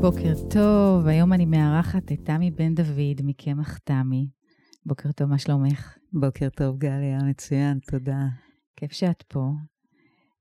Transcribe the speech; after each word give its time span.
בוקר 0.00 0.34
טוב, 0.50 1.06
היום 1.06 1.32
אני 1.32 1.46
מארחת 1.46 2.12
את 2.12 2.18
תמי 2.24 2.50
בן 2.50 2.74
דוד 2.74 3.20
מקמח 3.24 3.78
תמי. 3.78 4.28
בוקר 4.86 5.12
טוב, 5.12 5.30
מה 5.30 5.38
שלומך? 5.38 5.96
בוקר 6.12 6.48
טוב, 6.48 6.78
גליה, 6.78 7.18
מצוין, 7.24 7.78
תודה. 7.90 8.26
כיף 8.76 8.92
שאת 8.92 9.22
פה. 9.22 9.50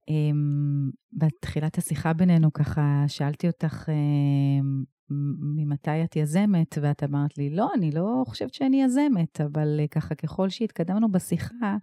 Um, 0.10 0.92
בתחילת 1.14 1.78
השיחה 1.78 2.14
בינינו, 2.14 2.54
ככה, 2.54 3.04
שאלתי 3.08 3.48
אותך 3.48 3.90
um, 3.90 5.14
ממתי 5.56 6.04
את 6.04 6.16
יזמת, 6.16 6.78
ואת 6.82 7.04
אמרת 7.04 7.38
לי, 7.38 7.50
לא, 7.50 7.70
אני 7.76 7.92
לא 7.92 8.24
חושבת 8.28 8.54
שאני 8.54 8.84
יזמת, 8.84 9.42
אבל 9.42 9.80
uh, 9.84 9.88
ככה, 9.88 10.16
ככל 10.16 10.50
שהתקדמנו 10.50 11.12
בשיחה, 11.12 11.78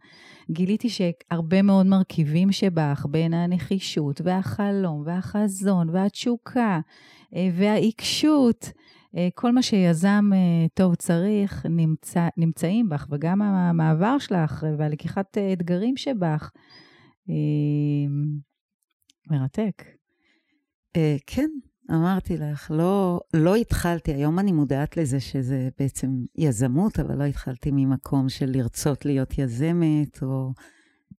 גיליתי 0.51 0.89
שהרבה 0.89 1.62
מאוד 1.62 1.87
מרכיבים 1.87 2.53
שבך, 2.53 3.07
בין 3.11 3.34
הנחישות 3.34 4.21
והחלום 4.25 5.03
והחזון 5.06 5.89
והתשוקה 5.91 6.81
uh, 7.31 7.37
והעיקשות, 7.53 8.73
כל 9.34 9.53
מה 9.53 9.62
שיזם 9.62 10.31
טוב 10.75 10.95
צריך, 10.95 11.67
נמצא, 11.70 12.29
נמצאים 12.37 12.89
בך, 12.89 13.06
וגם 13.11 13.43
המעבר 13.43 14.19
שלך 14.19 14.67
והלקיחת 14.79 15.39
אתגרים 15.53 15.97
שבך. 15.97 16.51
מרתק. 19.30 19.83
Uh, 20.96 21.23
כן, 21.27 21.50
אמרתי 21.91 22.37
לך, 22.37 22.70
לא, 22.70 23.20
לא 23.34 23.56
התחלתי, 23.56 24.12
היום 24.12 24.38
אני 24.38 24.53
מודעת 24.53 24.97
לזה 24.97 25.20
שזה 25.20 25.69
בעצם 25.78 26.25
יזמות, 26.36 26.98
אבל 26.98 27.19
לא 27.19 27.25
התחלתי 27.25 27.70
ממקום 27.72 28.28
של 28.28 28.50
לרצות 28.50 29.05
להיות 29.05 29.39
יזמת, 29.39 30.22
או... 30.22 30.53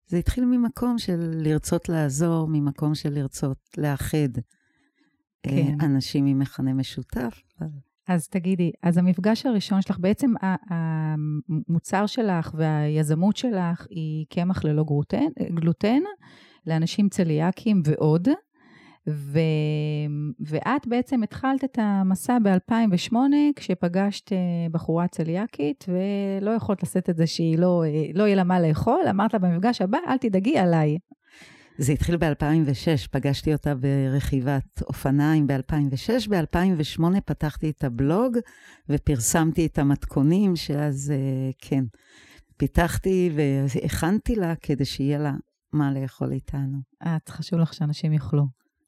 זה 0.08 0.18
התחיל 0.18 0.46
ממקום 0.46 0.98
של 0.98 1.34
לרצות 1.34 1.90
לעזור, 1.90 2.48
ממקום 2.48 2.96
של 2.96 3.10
לרצות 3.10 3.58
לאחד 3.78 4.40
כן. 5.44 5.78
אנשים 5.82 6.26
עם 6.26 6.40
מכנה 6.40 6.74
משותף. 6.74 7.42
אז 8.08 8.28
תגידי, 8.28 8.72
אז 8.84 8.98
המפגש 8.98 9.46
הראשון 9.46 9.82
שלך, 9.82 10.00
בעצם 10.00 10.34
המוצר 10.70 12.06
שלך 12.06 12.52
והיזמות 12.58 13.38
שלך 13.38 13.88
היא 13.90 14.26
קמח 14.30 14.64
ללא 14.66 14.84
גלוטן, 14.84 15.26
גלוטן 15.54 16.00
לאנשים 16.68 17.10
צליאקים 17.10 17.82
ועוד. 17.86 18.28
ו... 19.10 19.40
ואת 20.40 20.88
בעצם 20.88 21.24
התחלת 21.24 21.64
את 21.64 21.80
המסע 21.82 22.38
ב-2008 22.44 23.16
כשפגשת 23.56 24.34
אה, 24.34 24.38
בחורה 24.72 25.08
צליאקית 25.08 25.86
ולא 25.88 26.52
יכולת 26.52 26.84
לשאת 26.84 27.10
את 27.10 27.18
זה 27.18 27.28
שהיא 27.28 27.58
לא, 27.58 27.84
אה, 27.86 28.06
לא 28.14 28.24
יהיה 28.24 28.36
לה 28.36 28.44
מה 28.44 28.60
לאכול, 28.60 29.02
אמרת 29.10 29.34
לה 29.34 29.40
במפגש 29.40 29.82
הבא, 29.82 29.98
אל 30.08 30.18
תדאגי 30.18 30.58
עליי. 30.58 30.98
זה 31.78 31.92
התחיל 31.92 32.18
ב-2006, 32.18 33.08
פגשתי 33.12 33.54
אותה 33.54 33.76
ברכיבת 33.76 34.82
אופניים 34.82 35.48
ב-2006. 35.48 36.30
ב-2008 36.30 37.22
פתחתי 37.26 37.70
את 37.70 37.84
הבלוג 37.84 38.38
ופרסמתי 38.90 39.66
את 39.66 39.80
המתכונים, 39.80 40.56
שאז, 40.56 41.14
אה, 41.16 41.52
כן, 41.58 41.84
פיתחתי 42.58 43.32
והכנתי 43.36 44.36
לה 44.36 44.56
כדי 44.56 44.86
שיהיה 44.86 45.18
לה 45.18 45.34
מה 45.74 45.92
לאכול 45.94 46.32
איתנו. 46.32 46.78
את, 47.04 47.30
חשוב 47.30 47.60
לך 47.60 47.74
שאנשים 47.74 48.14
יאכלו. 48.14 48.46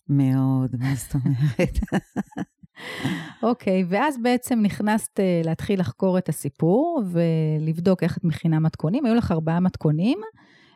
מאוד, 0.09 0.75
מה 0.79 0.95
זאת 0.95 1.15
אומרת? 1.15 1.79
אוקיי, 3.43 3.81
okay, 3.81 3.85
ואז 3.89 4.15
בעצם 4.23 4.59
נכנסת 4.61 5.19
אה, 5.19 5.41
להתחיל 5.45 5.79
לחקור 5.79 6.17
את 6.17 6.29
הסיפור 6.29 7.01
ולבדוק 7.11 8.03
איך 8.03 8.17
את 8.17 8.23
מכינה 8.23 8.59
מתכונים. 8.59 9.05
היו 9.05 9.15
לך 9.15 9.31
ארבעה 9.31 9.59
מתכונים, 9.59 10.17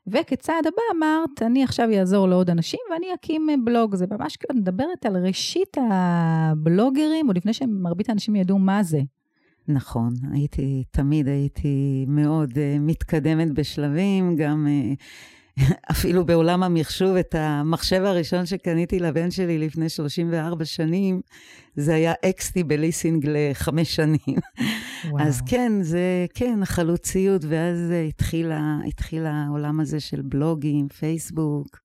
וכצעד 0.08 0.68
הבא 0.68 0.82
אמרת, 0.98 1.42
אני 1.42 1.64
עכשיו 1.64 1.90
אעזור 2.00 2.28
לעוד 2.28 2.50
אנשים 2.50 2.80
ואני 2.92 3.14
אקים 3.14 3.50
אה, 3.50 3.56
בלוג. 3.64 3.96
זה 3.96 4.06
ממש 4.12 4.38
כאילו, 4.38 4.60
את 4.60 4.62
מדברת 4.62 5.06
על 5.06 5.18
ראשית 5.18 5.78
הבלוגרים, 5.92 7.28
עוד 7.28 7.38
לפני 7.38 7.54
שמרבית 7.54 8.10
האנשים 8.10 8.36
ידעו 8.36 8.60
מה 8.60 8.84
זה. 8.84 9.02
נכון, 9.68 10.14
הייתי, 10.32 10.84
תמיד 10.92 11.28
הייתי 11.28 12.06
מאוד 12.08 12.52
uh, 12.52 12.56
מתקדמת 12.80 13.52
בשלבים, 13.52 14.36
גם... 14.36 14.68
Uh, 14.68 15.02
אפילו 15.92 16.26
בעולם 16.26 16.64
המחשוב, 16.64 17.16
את 17.16 17.36
המחשב 17.36 18.02
הראשון 18.04 18.46
שקניתי 18.46 19.00
לבן 19.00 19.32
שלי 19.32 19.58
לפני 19.58 19.90
34 19.90 20.66
שנים, 20.66 21.22
זה 21.76 21.96
היה 21.96 22.14
אקסטי 22.26 22.64
בליסינג 22.64 23.26
לחמש 23.28 23.96
שנים. 23.96 24.18
וואו. 25.10 25.24
אז 25.24 25.42
כן, 25.46 25.72
זה, 25.82 26.26
כן, 26.34 26.60
חלוציות, 26.66 27.42
ואז 27.48 27.94
התחיל, 28.10 28.52
התחיל 28.88 29.26
העולם 29.26 29.80
הזה 29.80 30.00
של 30.00 30.22
בלוגים, 30.22 30.88
פייסבוק. 30.88 31.80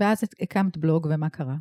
ואז 0.00 0.24
הקמת 0.40 0.76
בלוג, 0.76 1.06
ומה 1.10 1.28
קרה? 1.28 1.56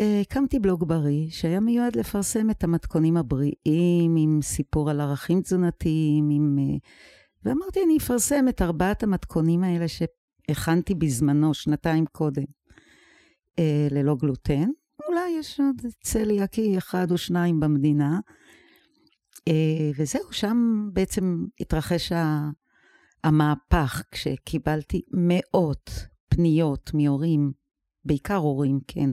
אה, 0.00 0.20
הקמתי 0.20 0.58
בלוג 0.58 0.88
בריא, 0.88 1.26
שהיה 1.30 1.60
מיועד 1.60 1.96
לפרסם 1.96 2.50
את 2.50 2.64
המתכונים 2.64 3.16
הבריאים, 3.16 4.16
עם 4.18 4.38
סיפור 4.42 4.90
על 4.90 5.00
ערכים 5.00 5.40
תזונתיים, 5.40 6.30
עם... 6.30 6.58
ואמרתי, 7.44 7.80
אני 7.84 7.96
אפרסם 7.96 8.48
את 8.48 8.62
ארבעת 8.62 9.02
המתכונים 9.02 9.64
האלה 9.64 9.86
שהכנתי 9.88 10.94
בזמנו, 10.94 11.54
שנתיים 11.54 12.06
קודם, 12.06 12.44
אה, 13.58 13.88
ללא 13.90 14.14
גלוטן. 14.14 14.68
אולי 15.08 15.30
יש 15.38 15.60
עוד 15.60 15.82
צליאקי 16.02 16.78
אחד 16.78 17.10
או 17.10 17.18
שניים 17.18 17.60
במדינה. 17.60 18.20
אה, 19.48 19.90
וזהו, 19.96 20.32
שם 20.32 20.88
בעצם 20.92 21.44
התרחש 21.60 22.12
המהפך, 23.24 24.02
כשקיבלתי 24.10 25.00
מאות 25.12 25.90
פניות 26.28 26.90
מהורים, 26.94 27.52
בעיקר 28.04 28.36
הורים, 28.36 28.80
כן, 28.86 29.10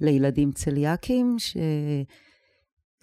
לילדים 0.00 0.52
צליאקים, 0.52 1.38
ש... 1.38 1.56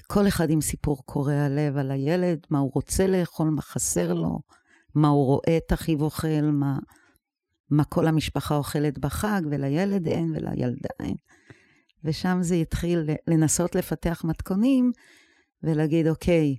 כל 0.08 0.28
אחד 0.28 0.50
עם 0.50 0.62
סיפור 0.62 1.06
קורע 1.06 1.50
לב 1.50 1.78
על 1.78 1.92
הילד, 1.92 2.40
מה 2.50 2.60
הוא 2.60 2.72
רוצה 2.74 3.08
לאכול, 3.08 3.50
מה 3.50 3.62
חסר 3.62 4.14
לו, 4.14 4.40
מה 4.96 5.08
הוא 5.08 5.26
רואה 5.26 5.58
את 5.58 5.74
אחיו 5.74 6.04
אוכל, 6.04 6.42
מה, 6.42 6.80
מה 7.70 7.84
כל 7.84 8.08
המשפחה 8.08 8.56
אוכלת 8.56 9.00
בחג, 9.00 9.42
ולילד 9.52 10.08
אין 10.08 10.32
ולילדה 10.36 10.90
אין. 11.00 11.16
ושם 12.04 12.38
זה 12.42 12.56
התחיל 12.56 13.10
לנסות 13.28 13.76
לפתח 13.76 14.22
מתכונים 14.26 14.92
ולהגיד, 15.64 16.08
אוקיי, 16.08 16.56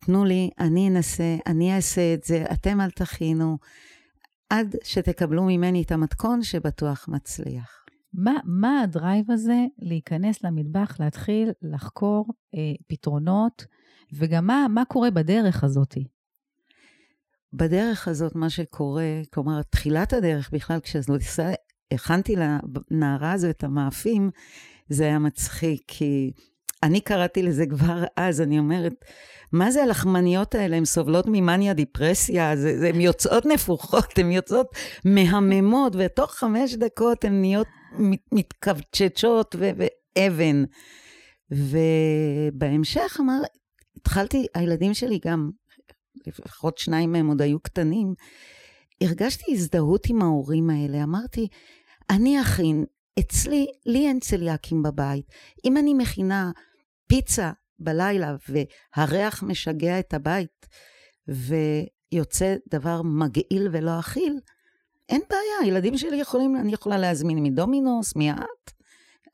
תנו 0.00 0.24
לי, 0.24 0.50
אני 0.58 0.88
אנסה, 0.88 1.36
אני 1.46 1.76
אעשה 1.76 2.14
את 2.14 2.24
זה, 2.24 2.44
אתם 2.52 2.80
אל 2.80 2.90
תכינו, 2.90 3.58
עד 4.50 4.76
שתקבלו 4.84 5.44
ממני 5.44 5.82
את 5.82 5.92
המתכון 5.92 6.42
שבטוח 6.42 7.08
מצליח. 7.08 7.79
מה, 8.14 8.34
מה 8.44 8.80
הדרייב 8.80 9.30
הזה 9.30 9.64
להיכנס 9.78 10.44
למטבח, 10.44 10.96
להתחיל 11.00 11.50
לחקור 11.62 12.26
אה, 12.54 12.72
פתרונות, 12.86 13.66
וגם 14.12 14.46
מה, 14.46 14.66
מה 14.70 14.84
קורה 14.84 15.10
בדרך 15.10 15.64
הזאת? 15.64 15.94
בדרך 17.52 18.08
הזאת, 18.08 18.34
מה 18.34 18.50
שקורה, 18.50 19.20
כלומר, 19.34 19.62
תחילת 19.62 20.12
הדרך 20.12 20.50
בכלל, 20.52 20.78
כשהכנתי 20.80 22.34
לנערה 22.36 23.32
הזו 23.32 23.50
את 23.50 23.64
המאפים, 23.64 24.30
זה 24.88 25.04
היה 25.04 25.18
מצחיק, 25.18 25.82
כי 25.86 26.32
אני 26.82 27.00
קראתי 27.00 27.42
לזה 27.42 27.66
כבר 27.66 28.04
אז, 28.16 28.40
אני 28.40 28.58
אומרת, 28.58 28.92
מה 29.52 29.70
זה 29.70 29.82
הלחמניות 29.82 30.54
האלה? 30.54 30.76
הן 30.76 30.84
סובלות 30.84 31.24
ממאניה 31.28 31.72
דיפרסיה, 31.74 32.52
הן 32.88 33.00
יוצאות 33.00 33.46
נפוחות, 33.46 34.18
הן 34.18 34.30
יוצאות 34.30 34.66
מהממות, 35.04 35.92
ותוך 35.98 36.34
חמש 36.34 36.74
דקות 36.74 37.24
הן 37.24 37.40
נהיות 37.40 37.66
מתכווצ'צ'ות 38.32 39.56
ואבן. 39.58 40.64
ובהמשך 41.50 43.16
אמר, 43.20 43.40
התחלתי, 43.96 44.46
הילדים 44.54 44.94
שלי 44.94 45.18
גם, 45.26 45.50
לפחות 46.26 46.78
שניים 46.78 47.12
מהם 47.12 47.26
עוד 47.26 47.42
היו 47.42 47.60
קטנים, 47.60 48.14
הרגשתי 49.00 49.52
הזדהות 49.52 50.06
עם 50.10 50.22
ההורים 50.22 50.70
האלה. 50.70 51.02
אמרתי, 51.02 51.48
אני 52.10 52.40
אכין, 52.40 52.84
אצלי, 53.20 53.66
לי 53.86 54.08
אין 54.08 54.20
צליאקים 54.20 54.82
בבית. 54.82 55.24
אם 55.64 55.76
אני 55.76 55.94
מכינה 55.94 56.50
פיצה 57.10 57.50
בלילה 57.78 58.36
והריח 58.48 59.42
משגע 59.42 59.98
את 59.98 60.14
הבית 60.14 60.66
ויוצא 61.28 62.54
דבר 62.70 63.02
מגעיל 63.02 63.68
ולא 63.72 64.00
אכיל, 64.00 64.38
אין 65.08 65.20
בעיה, 65.30 65.58
הילדים 65.62 65.98
שלי 65.98 66.16
יכולים, 66.16 66.56
אני 66.56 66.72
יכולה 66.72 66.98
להזמין 66.98 67.42
מדומינוס, 67.42 68.16
מאט, 68.16 68.72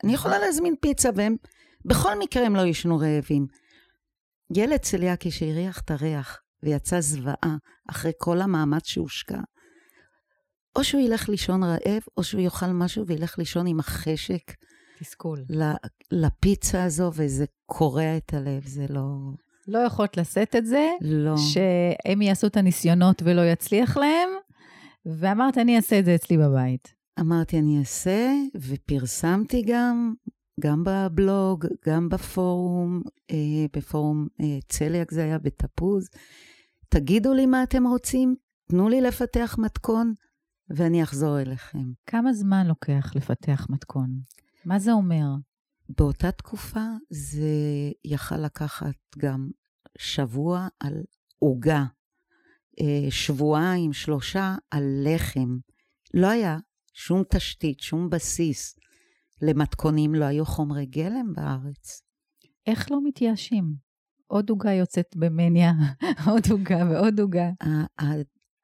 אני 0.05 0.15
יכולה 0.15 0.39
להזמין 0.39 0.75
פיצה 0.81 1.11
והם, 1.15 1.37
בכל 1.85 2.19
מקרה 2.19 2.47
הם 2.47 2.57
לא 2.57 2.67
ישנו 2.67 2.99
רעבים. 2.99 3.47
ילד 4.57 4.81
צליאקי 4.81 5.31
שהריח 5.31 5.81
את 5.81 5.91
הריח 5.91 6.41
ויצא 6.63 7.01
זוועה 7.01 7.57
אחרי 7.91 8.13
כל 8.19 8.41
המאמץ 8.41 8.87
שהושקע, 8.87 9.39
או 10.77 10.85
שהוא 10.85 11.01
ילך 11.01 11.29
לישון 11.29 11.63
רעב, 11.65 12.03
או 12.17 12.25
שהוא 12.25 12.41
יאכל 12.41 12.67
משהו 12.67 13.07
וילך 13.07 13.39
לישון 13.39 13.67
עם 13.67 13.81
החשק 13.81 14.53
תסכול. 14.99 15.45
לפיצה 16.11 16.85
הזו, 16.85 17.11
וזה 17.15 17.45
קורע 17.67 18.17
את 18.17 18.35
הלב, 18.35 18.67
זה 18.67 18.87
לא... 18.89 19.17
לא 19.69 19.79
יכולת 19.79 20.17
לשאת 20.17 20.57
את 20.57 20.67
זה, 20.67 20.91
לא. 21.01 21.35
שהם 21.37 22.23
יעשו 22.23 22.47
את 22.47 22.57
הניסיונות 22.57 23.23
ולא 23.25 23.43
יצליח 23.43 23.97
להם, 23.97 24.29
ואמרת, 25.07 25.59
אני 25.59 25.77
אעשה 25.77 25.99
את 25.99 26.05
זה 26.05 26.15
אצלי 26.15 26.39
בבית. 26.39 26.95
אמרתי, 27.21 27.59
אני 27.59 27.79
אעשה, 27.79 28.33
ופרסמתי 28.55 29.63
גם, 29.67 30.15
גם 30.61 30.85
בבלוג, 30.87 31.67
גם 31.87 32.09
בפורום, 32.09 33.03
אה, 33.31 33.67
בפורום 33.77 34.27
אה, 34.41 34.59
צליאק 34.69 35.11
זה 35.11 35.25
היה 35.25 35.39
בתפוז. 35.39 36.09
תגידו 36.89 37.35
לי 37.35 37.47
מה 37.47 37.63
אתם 37.63 37.87
רוצים, 37.87 38.37
תנו 38.69 38.89
לי 38.89 39.01
לפתח 39.01 39.57
מתכון, 39.59 40.15
ואני 40.71 41.03
אחזור 41.03 41.41
אליכם. 41.41 41.93
כמה 42.07 42.33
זמן 42.33 42.67
לוקח 42.67 43.13
לפתח 43.15 43.67
מתכון? 43.71 44.11
מה 44.67 44.79
זה 44.79 44.93
אומר? 44.93 45.27
באותה 45.89 46.33
תקופה 46.33 46.85
זה 47.11 47.51
יכל 48.05 48.37
לקחת 48.37 48.95
גם 49.19 49.51
שבוע 49.99 50.69
על 50.81 50.95
עוגה, 51.39 51.85
אה, 52.81 53.11
שבועיים, 53.11 53.93
שלושה 53.93 54.55
על 54.71 54.85
לחם. 55.05 55.57
לא 56.15 56.27
היה 56.27 56.59
שום 56.95 57.23
תשתית, 57.31 57.81
שום 57.81 58.11
בסיס 58.11 58.79
למתכונים, 59.43 60.15
לא 60.15 60.25
היו 60.25 60.47
חומרי 60.47 60.87
גלם 60.87 61.33
בארץ. 61.33 62.03
איך 62.67 62.91
לא 62.91 62.99
מתייאשים? 63.05 63.75
עוד 64.27 64.51
עוגה 64.51 64.73
יוצאת 64.73 65.17
במניה, 65.17 65.73
עוד 66.31 66.43
עוגה 66.51 66.79
ועוד 66.91 67.21
עוגה. 67.21 67.51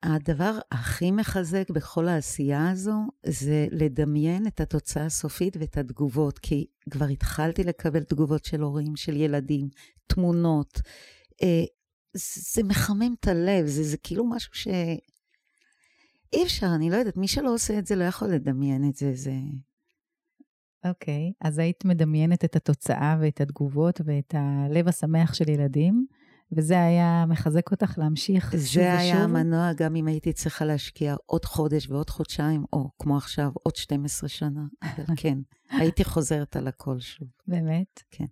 הדבר 0.02 0.58
הכי 0.72 1.10
מחזק 1.10 1.70
בכל 1.70 2.08
העשייה 2.08 2.70
הזו 2.70 2.94
זה 3.26 3.66
לדמיין 3.70 4.46
את 4.46 4.60
התוצאה 4.60 5.06
הסופית 5.06 5.56
ואת 5.60 5.76
התגובות, 5.76 6.38
כי 6.38 6.66
כבר 6.90 7.04
התחלתי 7.04 7.64
לקבל 7.64 8.02
תגובות 8.02 8.44
של 8.44 8.60
הורים, 8.60 8.96
של 8.96 9.16
ילדים, 9.16 9.68
תמונות. 10.06 10.80
אה, 11.42 11.64
זה 12.14 12.62
מחמם 12.62 13.14
את 13.20 13.28
הלב, 13.28 13.66
זה, 13.66 13.82
זה 13.82 13.96
כאילו 13.96 14.30
משהו 14.30 14.54
ש... 14.54 14.68
אי 16.32 16.42
אפשר, 16.42 16.66
אני 16.74 16.90
לא 16.90 16.96
יודעת, 16.96 17.16
מי 17.16 17.28
שלא 17.28 17.54
עושה 17.54 17.78
את 17.78 17.86
זה 17.86 17.96
לא 17.96 18.04
יכול 18.04 18.28
לדמיין 18.28 18.88
את 18.88 18.96
זה, 18.96 19.10
זה... 19.14 19.34
אוקיי, 20.84 21.32
okay, 21.34 21.48
אז 21.48 21.58
היית 21.58 21.84
מדמיינת 21.84 22.44
את 22.44 22.56
התוצאה 22.56 23.16
ואת 23.20 23.40
התגובות 23.40 24.00
ואת 24.04 24.34
הלב 24.38 24.88
השמח 24.88 25.34
של 25.34 25.48
ילדים, 25.48 26.06
וזה 26.56 26.82
היה 26.84 27.24
מחזק 27.28 27.70
אותך 27.70 27.98
להמשיך 27.98 28.50
שוב 28.50 28.60
ושוב? 28.60 28.82
זה 28.82 28.98
היה 28.98 29.24
המנוע, 29.24 29.72
גם 29.72 29.96
אם 29.96 30.06
הייתי 30.06 30.32
צריכה 30.32 30.64
להשקיע 30.64 31.16
עוד 31.26 31.44
חודש 31.44 31.88
ועוד 31.90 32.10
חודשיים, 32.10 32.64
או 32.72 32.90
כמו 32.98 33.16
עכשיו, 33.16 33.50
עוד 33.62 33.76
12 33.76 34.28
שנה. 34.28 34.60
אבל 34.82 35.04
כן, 35.22 35.38
הייתי 35.70 36.04
חוזרת 36.04 36.56
על 36.56 36.68
הכל 36.68 37.00
שוב. 37.00 37.28
באמת? 37.46 38.02
כן. 38.10 38.26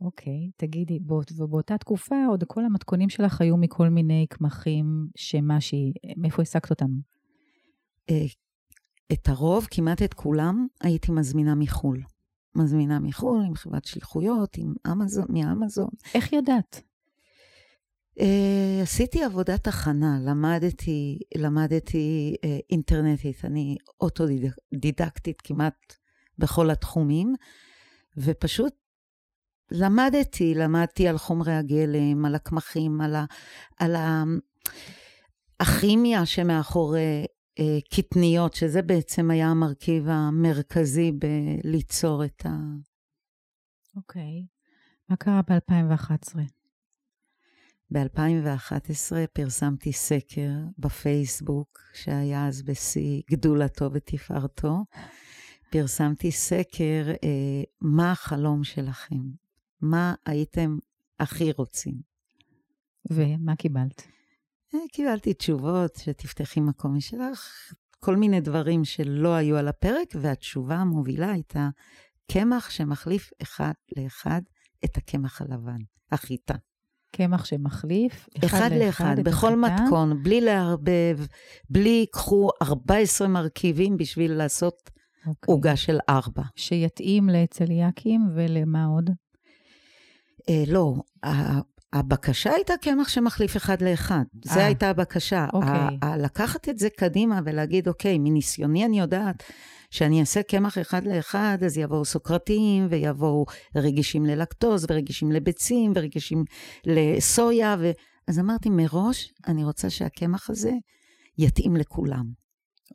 אוקיי, 0.00 0.50
תגידי, 0.56 0.98
ובאותה 1.36 1.78
תקופה 1.78 2.16
עוד 2.28 2.44
כל 2.44 2.64
המתכונים 2.64 3.08
שלך 3.08 3.40
היו 3.40 3.56
מכל 3.56 3.88
מיני 3.88 4.26
קמחים, 4.30 5.08
שמה 5.16 5.60
שהיא, 5.60 5.92
מאיפה 6.16 6.42
השגת 6.42 6.70
אותם? 6.70 6.90
אה, 8.10 8.24
את 9.12 9.28
הרוב, 9.28 9.66
כמעט 9.70 10.02
את 10.02 10.14
כולם, 10.14 10.66
הייתי 10.80 11.12
מזמינה 11.12 11.54
מחו"ל. 11.54 12.02
מזמינה 12.54 12.98
מחו"ל 12.98 13.44
עם 13.46 13.54
חברת 13.54 13.84
שליחויות, 13.84 14.56
עם 14.58 14.74
אמזון, 14.92 15.26
מאמזון. 15.28 15.90
איך 16.14 16.32
ידעת? 16.32 16.82
Uh, 18.18 18.82
עשיתי 18.82 19.24
עבודת 19.24 19.66
הכנה, 19.66 20.18
למדתי, 20.24 21.18
למדתי 21.36 22.36
uh, 22.36 22.48
אינטרנטית, 22.70 23.44
אני 23.44 23.76
אוטודידקטית 24.00 25.40
כמעט 25.40 25.94
בכל 26.38 26.70
התחומים, 26.70 27.34
ופשוט 28.16 28.74
למדתי, 29.70 30.54
למדתי 30.54 31.08
על 31.08 31.18
חומרי 31.18 31.52
הגלם, 31.52 32.24
על 32.24 32.34
הקמחים, 32.34 33.00
על, 33.00 33.14
ה, 33.14 33.24
על 33.78 33.96
ה, 33.96 34.24
הכימיה 35.60 36.26
שמאחורי 36.26 37.24
uh, 37.60 37.62
קטניות, 37.96 38.54
שזה 38.54 38.82
בעצם 38.82 39.30
היה 39.30 39.48
המרכיב 39.48 40.08
המרכזי 40.08 41.12
בליצור 41.12 42.24
את 42.24 42.46
ה... 42.46 42.50
אוקיי. 43.96 44.22
Okay. 44.22 45.08
מה 45.08 45.16
קרה 45.16 45.40
ב-2011? 45.48 46.61
ב-2011 47.92 49.12
פרסמתי 49.32 49.92
סקר 49.92 50.50
בפייסבוק, 50.78 51.78
שהיה 51.94 52.46
אז 52.46 52.62
בשיא 52.62 53.22
גדולתו 53.30 53.92
ותפארתו. 53.92 54.84
פרסמתי 55.70 56.32
סקר, 56.32 57.10
אה, 57.24 57.62
מה 57.80 58.12
החלום 58.12 58.64
שלכם? 58.64 59.20
מה 59.80 60.14
הייתם 60.26 60.78
הכי 61.20 61.52
רוצים? 61.52 61.94
ומה 63.10 63.56
קיבלת? 63.56 64.02
אה, 64.74 64.80
קיבלתי 64.92 65.34
תשובות, 65.34 65.96
שתפתחי 65.96 66.60
מקום 66.60 66.96
משלך, 66.96 67.72
כל 68.00 68.16
מיני 68.16 68.40
דברים 68.40 68.84
שלא 68.84 69.34
היו 69.34 69.56
על 69.56 69.68
הפרק, 69.68 70.08
והתשובה 70.20 70.74
המובילה 70.74 71.32
הייתה 71.32 71.68
קמח 72.32 72.70
שמחליף 72.70 73.30
אחד 73.42 73.72
לאחד 73.96 74.42
את 74.84 74.96
הקמח 74.96 75.42
הלבן, 75.42 75.78
החיטה. 76.12 76.54
קמח 77.12 77.44
שמחליף, 77.44 78.28
אחד, 78.38 78.44
אחד 78.44 78.70
לאחד, 78.72 79.20
בכל 79.20 79.56
מתכון, 79.56 80.22
בלי 80.22 80.40
לערבב, 80.40 81.18
בלי 81.70 82.06
קחו 82.12 82.50
14 82.62 83.28
מרכיבים 83.28 83.96
בשביל 83.96 84.32
לעשות 84.32 84.90
אוקיי. 85.26 85.52
עוגה 85.54 85.76
של 85.76 85.98
ארבע. 86.08 86.42
שיתאים 86.56 87.28
לצליאקים 87.28 88.28
ולמה 88.34 88.84
עוד? 88.84 89.10
אה, 90.48 90.64
לא, 90.66 90.94
הבקשה 91.92 92.50
הייתה 92.50 92.74
קמח 92.82 93.08
שמחליף 93.08 93.56
אחד 93.56 93.82
לאחד. 93.82 94.22
זו 94.44 94.60
אה. 94.60 94.66
הייתה 94.66 94.90
הבקשה. 94.90 95.46
אוקיי. 95.52 96.18
לקחת 96.18 96.68
את 96.68 96.78
זה 96.78 96.88
קדימה 96.96 97.40
ולהגיד, 97.44 97.88
אוקיי, 97.88 98.18
מניסיוני 98.18 98.84
אני 98.84 99.00
יודעת 99.00 99.42
שאני 99.92 100.20
אעשה 100.20 100.42
קמח 100.42 100.78
אחד 100.78 101.04
לאחד, 101.04 101.58
אז 101.64 101.78
יבואו 101.78 102.04
סוכרתיים, 102.04 102.86
ויבואו 102.90 103.44
רגישים 103.76 104.26
ללקטוז, 104.26 104.86
ורגישים 104.90 105.32
לביצים, 105.32 105.92
ורגישים 105.94 106.44
לסויה, 106.86 107.76
ו... 107.80 107.90
אז 108.28 108.38
אמרתי, 108.38 108.70
מראש, 108.70 109.32
אני 109.46 109.64
רוצה 109.64 109.90
שהקמח 109.90 110.50
הזה 110.50 110.72
יתאים 111.38 111.76
לכולם. 111.76 112.24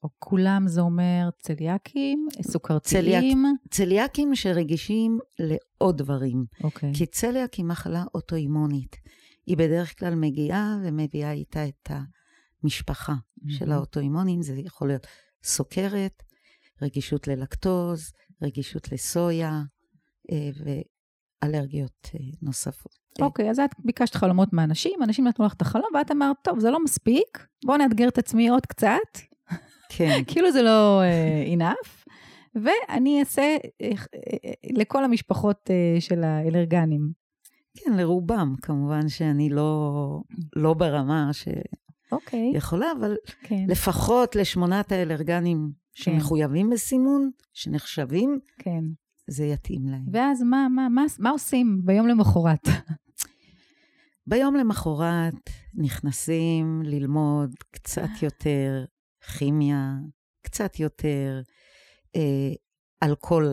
או 0.03 0.09
כולם 0.19 0.63
זה 0.67 0.81
אומר 0.81 1.29
צליאקים, 1.39 2.27
סוכרתיים? 2.41 3.03
צליאק, 3.03 3.23
צליאקים 3.71 4.35
שרגישים 4.35 5.19
לעוד 5.39 5.97
דברים. 5.97 6.45
אוקיי. 6.63 6.94
כי 6.94 7.06
צליאק 7.06 7.54
היא 7.54 7.66
מחלה 7.66 8.04
אוטואימונית. 8.16 8.95
היא 9.45 9.57
בדרך 9.57 9.99
כלל 9.99 10.16
מגיעה 10.16 10.77
ומביאה 10.83 11.31
איתה 11.31 11.66
את 11.68 11.92
המשפחה 12.63 13.13
mm-hmm. 13.13 13.51
של 13.51 13.71
האוטואימונים. 13.71 14.42
זה 14.42 14.54
יכול 14.56 14.87
להיות 14.87 15.07
סוכרת, 15.44 16.23
רגישות 16.81 17.28
ללקטוז, 17.28 18.12
רגישות 18.44 18.92
לסויה 18.92 19.62
אה, 20.31 20.50
ואלרגיות 21.44 22.10
אה, 22.16 22.19
נוספות. 22.42 23.07
אוקיי, 23.22 23.48
okay, 23.48 23.52
אז 23.52 23.60
את 23.60 23.69
ביקשת 23.86 24.16
חלומות 24.16 24.54
מאנשים, 24.54 25.04
אנשים 25.04 25.28
נתנו 25.28 25.46
לך 25.46 25.54
את 25.54 25.62
החלום, 25.62 25.90
ואת 25.96 26.12
אמרת, 26.12 26.36
טוב, 26.44 26.60
זה 26.60 26.72
לא 26.72 26.84
מספיק, 26.84 27.48
בואו 27.66 27.78
נאתגר 27.78 28.07
את 28.07 28.18
עצמי 28.18 28.50
עוד 28.50 28.66
קצת. 28.66 29.18
כן. 29.90 30.19
כאילו 30.28 30.52
זה 30.52 30.62
לא 30.62 31.02
uh, 31.02 31.60
enough, 31.60 32.12
ואני 32.56 33.19
אעשה 33.19 33.57
uh, 33.94 34.02
לכל 34.74 35.04
המשפחות 35.04 35.69
uh, 35.69 36.02
של 36.02 36.24
האלרגנים. 36.24 37.12
כן, 37.78 37.94
לרובם, 37.94 38.54
כמובן 38.62 39.10
שאני 39.10 39.50
לא, 39.50 40.22
לא 40.56 40.74
ברמה. 40.74 41.31
אוקיי. 42.12 42.52
יכולה, 42.56 42.88
אבל 43.00 43.16
כן. 43.44 43.66
לפחות 43.68 44.36
לשמונת 44.36 44.92
האלרגנים 44.92 45.72
שמחויבים 45.97 46.68
כן. 46.68 46.73
בסימון, 46.73 47.31
שנחשבים, 47.54 48.39
כן. 48.59 48.83
זה 49.27 49.45
יתאים 49.45 49.87
להם. 49.87 50.06
ואז 50.11 50.42
מה, 50.42 50.68
מה, 50.69 50.89
מה, 50.89 51.06
מה 51.19 51.30
עושים 51.30 51.81
ביום 51.85 52.07
למחרת? 52.07 52.68
ביום 54.27 54.56
למחרת 54.56 55.49
נכנסים 55.73 56.81
ללמוד 56.85 57.51
קצת 57.71 58.09
יותר 58.21 58.85
כימיה, 59.37 59.94
קצת 60.42 60.80
יותר 60.80 61.42
אה, 62.16 62.51
על 63.01 63.16
כל 63.16 63.45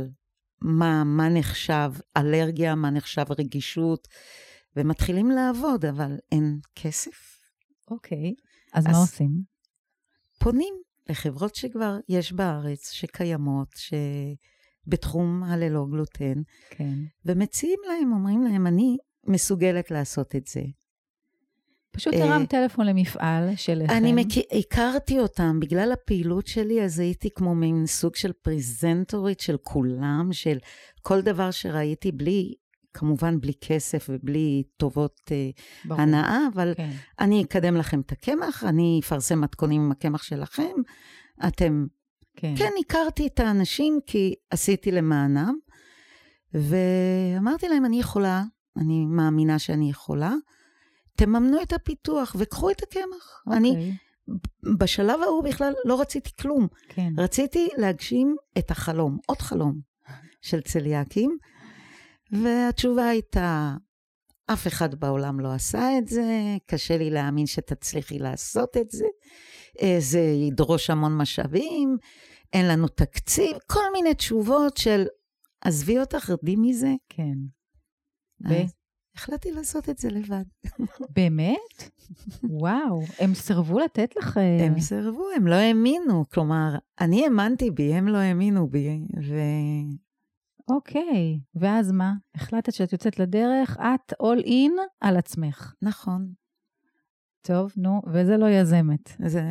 מה, 0.60 1.04
מה 1.04 1.28
נחשב 1.28 1.92
אלרגיה, 2.16 2.74
מה 2.74 2.90
נחשב 2.90 3.24
רגישות, 3.38 4.08
ומתחילים 4.76 5.30
לעבוד, 5.30 5.84
אבל 5.84 6.16
אין 6.32 6.58
כסף. 6.74 7.38
אוקיי, 7.90 8.34
אז, 8.72 8.86
אז 8.86 8.92
מה 8.92 8.98
עושים? 8.98 9.42
פונים 10.38 10.74
לחברות 11.08 11.54
שכבר 11.54 11.96
יש 12.08 12.32
בארץ, 12.32 12.90
שקיימות, 12.90 13.75
שבתחום 14.87 15.42
הללא 15.44 15.87
גלוטן, 15.90 16.42
כן. 16.70 16.94
ומציעים 17.25 17.80
להם, 17.88 18.12
אומרים 18.12 18.42
להם, 18.42 18.66
אני 18.66 18.96
מסוגלת 19.26 19.90
לעשות 19.90 20.37
את 20.37 20.46
זה. 20.46 20.62
פשוט 21.94 22.14
הרם 22.14 22.40
אה, 22.40 22.46
טלפון 22.46 22.87
למפעל 22.87 23.56
שלכם. 23.56 23.94
אני 23.94 24.12
מכיר, 24.12 24.42
הכרתי 24.58 25.18
אותם, 25.18 25.61
בגלל 25.61 25.92
הפעילות 25.92 26.46
שלי, 26.46 26.84
אז 26.84 26.99
הייתי 26.99 27.30
כמו 27.34 27.54
מין 27.54 27.87
סוג 27.87 28.16
של 28.16 28.32
פרזנטורית 28.32 29.40
של 29.40 29.56
כולם, 29.62 30.28
של 30.32 30.58
כל 31.02 31.20
דבר 31.20 31.50
שראיתי 31.50 32.12
בלי, 32.12 32.54
כמובן 32.94 33.40
בלי 33.40 33.52
כסף 33.60 34.06
ובלי 34.12 34.62
טובות 34.76 35.20
אה, 35.32 35.50
ברור. 35.84 36.00
הנאה, 36.00 36.38
אבל 36.54 36.74
כן. 36.76 36.90
אני 37.20 37.42
אקדם 37.42 37.76
לכם 37.76 38.00
את 38.00 38.12
הקמח, 38.12 38.64
אני 38.64 39.00
אפרסם 39.04 39.40
מתכונים 39.40 39.82
עם 39.82 39.92
הקמח 39.92 40.22
שלכם, 40.22 40.72
אתם... 41.46 41.86
כן. 42.36 42.54
כן, 42.56 42.70
הכרתי 42.80 43.26
את 43.26 43.40
האנשים 43.40 43.98
כי 44.06 44.34
עשיתי 44.50 44.90
למענם, 44.90 45.54
ואמרתי 46.54 47.68
להם, 47.68 47.84
אני 47.84 48.00
יכולה, 48.00 48.42
אני 48.76 49.06
מאמינה 49.06 49.58
שאני 49.58 49.90
יכולה, 49.90 50.34
תממנו 51.16 51.62
את 51.62 51.72
הפיתוח 51.72 52.36
וקחו 52.38 52.70
את 52.70 52.82
הקמח. 52.82 53.42
אני, 53.52 53.68
אוקיי. 53.68 53.96
בשלב 54.78 55.20
ההוא 55.22 55.44
בכלל 55.44 55.72
לא 55.84 56.00
רציתי 56.00 56.30
כלום. 56.40 56.68
כן. 56.88 57.12
רציתי 57.18 57.68
להגשים 57.76 58.36
את 58.58 58.70
החלום, 58.70 59.18
עוד 59.26 59.38
חלום 59.38 59.80
של 60.42 60.60
צליאקים, 60.60 61.38
והתשובה 62.42 63.08
הייתה, 63.08 63.74
אף 64.46 64.66
אחד 64.66 64.94
בעולם 64.94 65.40
לא 65.40 65.52
עשה 65.52 65.98
את 65.98 66.08
זה, 66.08 66.56
קשה 66.66 66.98
לי 66.98 67.10
להאמין 67.10 67.46
שתצליחי 67.46 68.18
לעשות 68.18 68.76
את 68.76 68.90
זה, 68.90 69.06
אה, 69.82 69.96
זה 69.98 70.20
ידרוש 70.20 70.90
המון 70.90 71.16
משאבים, 71.16 71.96
אין 72.52 72.68
לנו 72.68 72.88
תקציב, 72.88 73.56
כל 73.66 73.92
מיני 73.92 74.14
תשובות 74.14 74.76
של, 74.76 75.04
עזבי 75.64 75.98
אותך, 75.98 76.30
רדי 76.30 76.56
מזה. 76.56 76.94
כן. 77.08 77.38
ו? 78.48 78.54
החלטתי 79.16 79.52
לעשות 79.52 79.88
את 79.88 79.98
זה 79.98 80.08
לבד. 80.10 80.44
באמת? 81.16 81.90
וואו, 82.60 83.02
הם 83.18 83.34
סירבו 83.34 83.78
לתת 83.78 84.16
לך... 84.16 84.36
הם 84.60 84.80
סירבו, 84.80 85.24
הם 85.36 85.46
לא 85.46 85.54
האמינו. 85.54 86.24
כלומר, 86.32 86.76
אני 87.00 87.24
האמנתי 87.24 87.70
בי, 87.70 87.94
הם 87.94 88.08
לא 88.08 88.18
האמינו 88.18 88.68
בי, 88.68 89.00
ו... 89.28 89.34
אוקיי, 90.68 91.40
ואז 91.54 91.92
מה? 91.92 92.12
החלטת 92.35 92.73
שאת 92.73 92.92
יוצאת 92.92 93.18
לדרך, 93.18 93.76
את 93.76 94.12
all 94.12 94.47
in 94.47 94.73
על 95.00 95.16
עצמך. 95.16 95.75
נכון. 95.83 96.33
טוב, 97.42 97.73
נו, 97.76 98.02
וזה 98.12 98.37
לא 98.37 98.50
יזמת. 98.50 99.12
זה... 99.26 99.42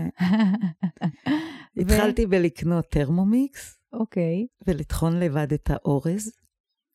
התחלתי 1.82 2.26
בלקנות 2.26 2.86
תרמומיקס 2.86 3.80
אוקיי, 3.94 4.48
ולטחון 4.68 5.20
לבד 5.20 5.54
את 5.54 5.70
האורז. 5.70 6.32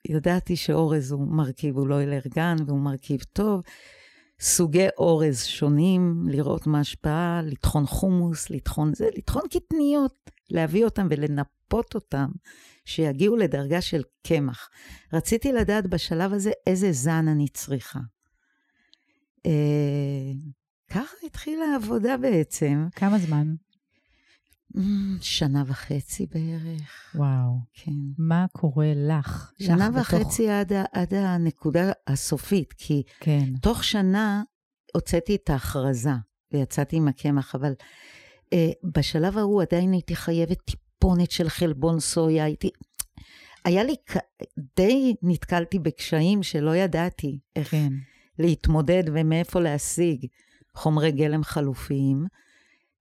ידעתי 0.09 0.57
שאורז 0.57 1.13
הוא 1.13 1.27
מרכיב, 1.29 1.77
הוא 1.77 1.89
לא 1.89 2.03
אלרגן 2.03 2.57
והוא 2.67 2.81
מרכיב 2.81 3.21
טוב. 3.33 3.63
סוגי 4.40 4.87
אורז 4.99 5.45
שונים, 5.45 6.25
לראות 6.28 6.66
מה 6.66 6.78
ההשפעה, 6.78 7.40
לטחון 7.45 7.87
חומוס, 7.87 8.50
לטחון 8.50 8.95
זה, 8.95 9.09
לטחון 9.16 9.42
קטניות, 9.50 10.30
להביא 10.50 10.85
אותם 10.85 11.07
ולנפות 11.11 11.95
אותם, 11.95 12.28
שיגיעו 12.85 13.37
לדרגה 13.37 13.80
של 13.80 14.02
קמח. 14.26 14.68
רציתי 15.12 15.52
לדעת 15.52 15.87
בשלב 15.87 16.33
הזה 16.33 16.50
איזה 16.66 16.92
זן 16.92 17.28
אני 17.28 17.49
צריכה. 17.49 18.00
אה, 19.47 20.33
ככה 20.90 21.16
התחילה 21.26 21.64
העבודה 21.64 22.16
בעצם. 22.16 22.87
כמה 22.97 23.18
זמן? 23.18 23.54
אמ, 24.77 25.17
שנה 25.21 25.63
וחצי 25.67 26.27
בערך, 26.35 27.15
וואו. 27.15 27.59
כן. 27.75 27.91
מה 28.19 28.47
קורה 28.53 28.93
לך? 28.97 29.53
שנה 29.63 29.89
לך 29.89 29.95
בתוך- 29.95 30.13
וחצי 30.15 30.51
עד, 30.51 30.73
ה- 30.73 30.85
עד 30.93 31.15
הנקודה 31.15 31.93
הסופית, 32.07 32.73
כי 32.73 33.03
כן, 33.21 33.53
תוך 33.63 33.85
שנה 33.85 34.43
הוצאתי 34.95 35.35
את 35.35 35.51
ההכרזה 35.51 36.11
ויצאתי 36.53 36.97
עם 36.97 37.09
הקמח, 37.09 37.55
אבל 37.55 37.73
אה, 38.53 38.71
בשלב 38.95 39.39
ההוא 39.39 39.63
עדיין 39.63 39.93
הייתי 39.93 40.17
חייבת 40.17 40.59
טיפונת 40.65 41.31
של 41.31 41.49
חלבון 41.49 42.01
סויה, 42.01 42.45
הייתי... 42.45 42.71
היה 43.65 43.85
לי, 43.85 43.95
די 44.77 45.15
נתקלתי 45.23 45.79
בקשיים 45.79 46.43
שלא 46.43 46.77
ידעתי 46.77 47.39
איך 47.57 47.71
כן. 47.71 47.93
להתמודד 48.39 49.03
ומאיפה 49.13 49.61
להשיג 49.61 50.27
חומרי 50.75 51.13
גלם 51.13 51.43
חלופיים. 51.45 52.27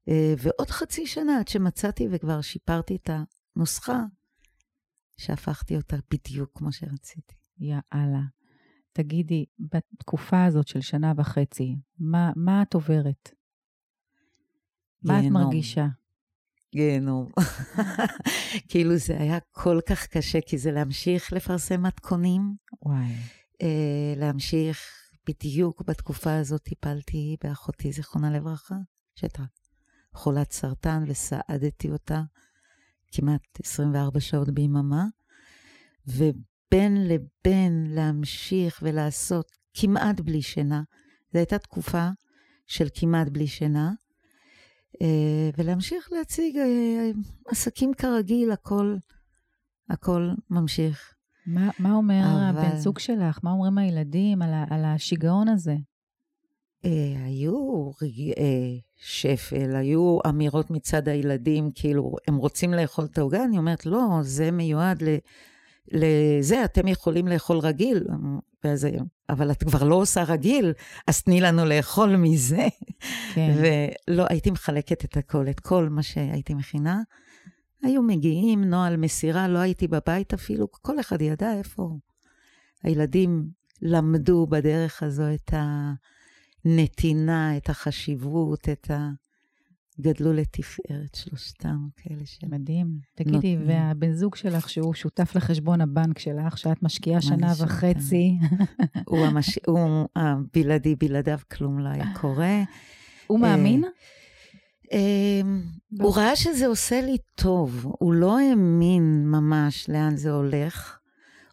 אה, 0.10 0.34
ועוד 0.38 0.70
חצי 0.70 1.08
שנה 1.08 1.40
עד 1.40 1.48
שמצאתי 1.48 2.08
וכבר 2.12 2.42
שיפרתי 2.42 2.96
את 2.96 3.10
הנוסחה, 3.56 4.04
שהפכתי 5.18 5.76
אותה 5.76 5.98
בדיוק 6.12 6.50
כמו 6.54 6.72
שרציתי. 6.72 7.36
יאללה. 7.60 8.22
תגידי, 8.94 9.46
בתקופה 9.60 10.46
הזאת 10.46 10.68
של 10.68 10.82
שנה 10.82 11.14
וחצי, 11.18 11.76
מה, 12.00 12.32
מה 12.36 12.62
את 12.62 12.74
עוברת? 12.74 13.32
מה 15.04 15.20
את. 15.20 15.26
מרגישה? 15.32 15.88
גיהנום. 16.76 17.32
כאילו 18.70 18.98
זה 18.98 19.20
היה 19.20 19.38
כל 19.52 19.80
כך 19.90 20.08
קשה, 20.08 20.40
כי 20.42 20.58
זה 20.58 20.72
להמשיך 20.72 21.34
לפרסם 21.34 21.84
מתכונים, 21.84 22.56
וואי, 22.82 23.14
אה, 23.62 24.14
להמשיך, 24.16 24.80
בדיוק 25.28 25.82
בתקופה 25.82 26.38
הזאת 26.38 26.62
טיפלתי 26.64 27.38
באחותי, 27.44 27.92
זיכרונה 27.92 28.32
לברכה, 28.32 28.76
שהייתה 29.16 29.44
חולת 30.18 30.52
סרטן 30.52 31.04
וסעדתי 31.08 31.92
אותה 31.92 32.22
כמעט 33.12 33.42
24 33.64 34.20
שעות 34.20 34.50
ביממה, 34.50 35.06
ובין 36.08 37.08
לבין 37.08 37.88
להמשיך 37.96 38.80
ולעשות 38.84 39.52
כמעט 39.74 40.20
בלי 40.20 40.42
שינה. 40.42 40.82
זו 41.34 41.40
הייתה 41.40 41.58
תקופה 41.58 42.10
של 42.68 42.88
כמעט 42.94 43.28
בלי 43.30 43.48
שינה, 43.48 43.92
אה, 45.02 45.50
ולהמשיך 45.58 46.10
להציג 46.12 46.58
אה, 46.58 47.12
עסקים 47.48 47.94
כרגיל, 47.94 48.52
הכל, 48.52 48.96
הכל 49.90 50.30
ממשיך. 50.50 51.14
מה, 51.46 51.70
מה 51.80 51.94
אומר 51.94 52.22
אבל- 52.50 52.60
הבן 52.66 52.78
זוג 52.78 53.00
שלך? 53.00 53.40
מה 53.44 53.52
אומרים 53.52 53.78
הילדים 53.78 54.42
על, 54.42 54.54
ה, 54.54 54.66
על 54.70 54.86
השיגעון 54.86 55.48
הזה? 55.48 55.76
אה, 56.86 57.26
היו 57.26 57.92
רגעי 58.02 58.34
שפל, 58.98 59.75
היו 59.75 60.20
אמירות 60.30 60.72
מצד 60.72 61.08
הילדים, 61.08 61.72
כאילו, 61.75 62.16
הם 62.27 62.36
רוצים 62.36 62.74
לאכול 62.74 63.06
את 63.06 63.18
העוגה? 63.18 63.44
אני 63.44 63.58
אומרת, 63.58 63.86
לא, 63.86 64.20
זה 64.22 64.51
מיועד 64.51 65.04
ל... 65.04 65.18
לזה, 65.92 66.66
אתם 66.66 66.88
יכולים 66.88 67.27
לאכול 67.27 67.58
רגיל, 67.58 68.08
ואז, 68.63 68.88
אבל 69.30 69.51
את 69.51 69.63
כבר 69.63 69.84
לא 69.84 69.96
עושה 69.96 70.24
רגיל, 70.24 70.74
אז 71.08 71.22
תני 71.22 71.42
לנו 71.42 71.66
לאכול 71.66 72.16
מזה. 72.16 72.68
כן, 73.34 73.56
ולא, 74.08 74.25
הייתי 74.30 74.51
מחלקת 74.51 75.06
את 75.06 75.18
הכל, 75.18 75.50
את 75.50 75.60
כל 75.60 75.89
מה 75.89 76.04
שהייתי 76.04 76.54
מכינה. 76.54 77.01
היו 77.84 78.01
מגיעים, 78.01 78.63
נוהל 78.63 78.98
מסירה, 78.98 79.48
לא 79.48 79.60
הייתי 79.60 79.88
בבית 79.88 80.34
אפילו, 80.34 80.68
כל 80.72 81.00
אחד 81.00 81.22
ידע 81.22 81.54
איפה. 81.54 81.98
הילדים 82.84 83.50
למדו 83.82 84.48
בדרך 84.48 85.04
הזו 85.04 85.24
את 85.34 85.54
הנתינה, 86.66 87.58
את 87.58 87.70
החשיבות, 87.70 88.70
את 88.70 88.92
ה... 88.92 89.10
גדלו 90.02 90.34
לתפארת 90.34 91.16
שלושתם, 91.16 91.88
כאלה 91.98 92.26
של... 92.26 92.48
מדהים. 92.48 93.00
תגידי, 93.16 93.56
נותנים. 93.56 93.68
והבן 93.68 94.14
זוג 94.14 94.36
שלך, 94.36 94.70
שהוא 94.70 94.94
שותף 94.94 95.36
לחשבון 95.36 95.82
הבנק 95.82 96.20
שלך, 96.20 96.58
שאת 96.58 96.84
משקיעה 96.84 97.22
שנה 97.22 97.54
וחצי, 97.58 98.38
הוא, 99.08 99.26
המש... 99.26 99.60
הוא 99.68 100.08
הבלעדי, 100.16 100.96
בלעדיו 100.96 101.40
כלום 101.52 101.80
לא 101.80 101.90
היה 101.90 102.06
קורה. 102.16 102.64
הוא 103.28 103.40
מאמין? 103.40 103.84
אמ, 104.92 105.62
הוא 106.02 106.16
ראה 106.16 106.36
שזה 106.36 106.68
עושה 106.68 107.02
לי 107.02 107.18
טוב, 107.36 107.96
הוא 108.00 108.14
לא 108.14 108.40
האמין 108.40 109.28
ממש 109.28 109.90
לאן 109.90 110.18
זה 110.18 110.32
הולך, 110.32 110.98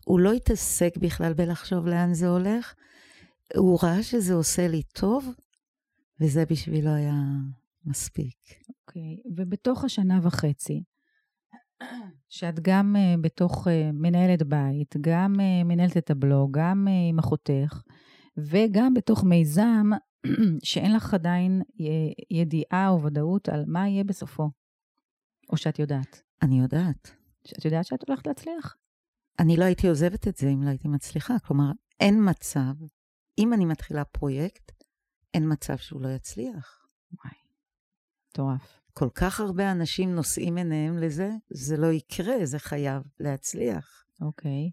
הוא 0.04 0.20
לא 0.20 0.32
התעסק 0.32 0.96
בכלל 0.96 1.32
בלחשוב 1.32 1.86
לאן 1.86 2.14
זה 2.14 2.28
הולך, 2.28 2.74
הוא 3.56 3.78
ראה 3.82 4.02
שזה 4.02 4.34
עושה 4.34 4.68
לי 4.68 4.82
טוב, 4.82 5.28
וזה 6.20 6.44
בשבילו 6.50 6.90
היה 6.90 7.14
מספיק. 7.84 8.36
אוקיי, 8.68 9.16
ובתוך 9.36 9.84
השנה 9.84 10.18
וחצי, 10.22 10.82
שאת 12.28 12.60
גם 12.60 12.96
uh, 12.96 13.20
בתוך 13.20 13.66
uh, 13.66 13.70
מנהלת 13.92 14.42
בית, 14.42 14.94
גם 15.00 15.34
uh, 15.36 15.64
מנהלת 15.64 15.96
את 15.96 16.10
הבלוג, 16.10 16.58
גם 16.58 16.86
uh, 16.88 17.10
עם 17.10 17.18
אחותך, 17.18 17.82
וגם 18.36 18.94
בתוך 18.94 19.24
מיזם 19.24 19.90
שאין 20.62 20.96
לך 20.96 21.14
עדיין 21.14 21.62
ידיעה 22.30 22.88
או 22.88 23.02
ודאות 23.02 23.48
על 23.48 23.64
מה 23.66 23.88
יהיה 23.88 24.04
בסופו, 24.04 24.50
או 25.50 25.56
שאת 25.56 25.78
יודעת. 25.78 26.22
אני 26.42 26.60
יודעת. 26.60 27.10
שאת 27.44 27.64
יודעת 27.64 27.86
שאת 27.86 28.08
הולכת 28.08 28.26
להצליח? 28.26 28.76
אני 29.38 29.56
לא 29.56 29.64
הייתי 29.64 29.88
עוזבת 29.88 30.28
את 30.28 30.36
זה 30.36 30.48
אם 30.48 30.62
לא 30.62 30.68
הייתי 30.68 30.88
מצליחה. 30.88 31.38
כלומר, 31.38 31.70
אין 32.00 32.28
מצב, 32.30 32.72
אם 33.38 33.52
אני 33.52 33.64
מתחילה 33.64 34.04
פרויקט, 34.04 34.72
אין 35.34 35.52
מצב 35.52 35.76
שהוא 35.76 36.02
לא 36.02 36.08
יצליח. 36.08 36.86
וואי, 37.12 37.34
מטורף. 38.30 38.80
כל 38.92 39.08
כך 39.14 39.40
הרבה 39.40 39.72
אנשים 39.72 40.14
נושאים 40.14 40.56
עיניהם 40.56 40.98
לזה, 40.98 41.30
זה 41.50 41.76
לא 41.76 41.86
יקרה, 41.86 42.34
זה 42.44 42.58
חייב 42.58 43.02
להצליח. 43.20 44.04
אוקיי. 44.20 44.70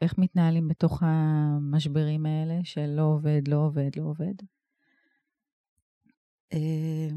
איך 0.00 0.18
מתנהלים 0.18 0.68
בתוך 0.68 1.02
המשברים 1.02 2.26
האלה 2.26 2.54
של 2.64 2.86
לא 2.86 3.02
עובד, 3.02 3.48
לא 3.48 3.56
עובד, 3.56 3.90
לא 3.96 4.02
עובד? 4.02 4.34
אה, 6.52 7.08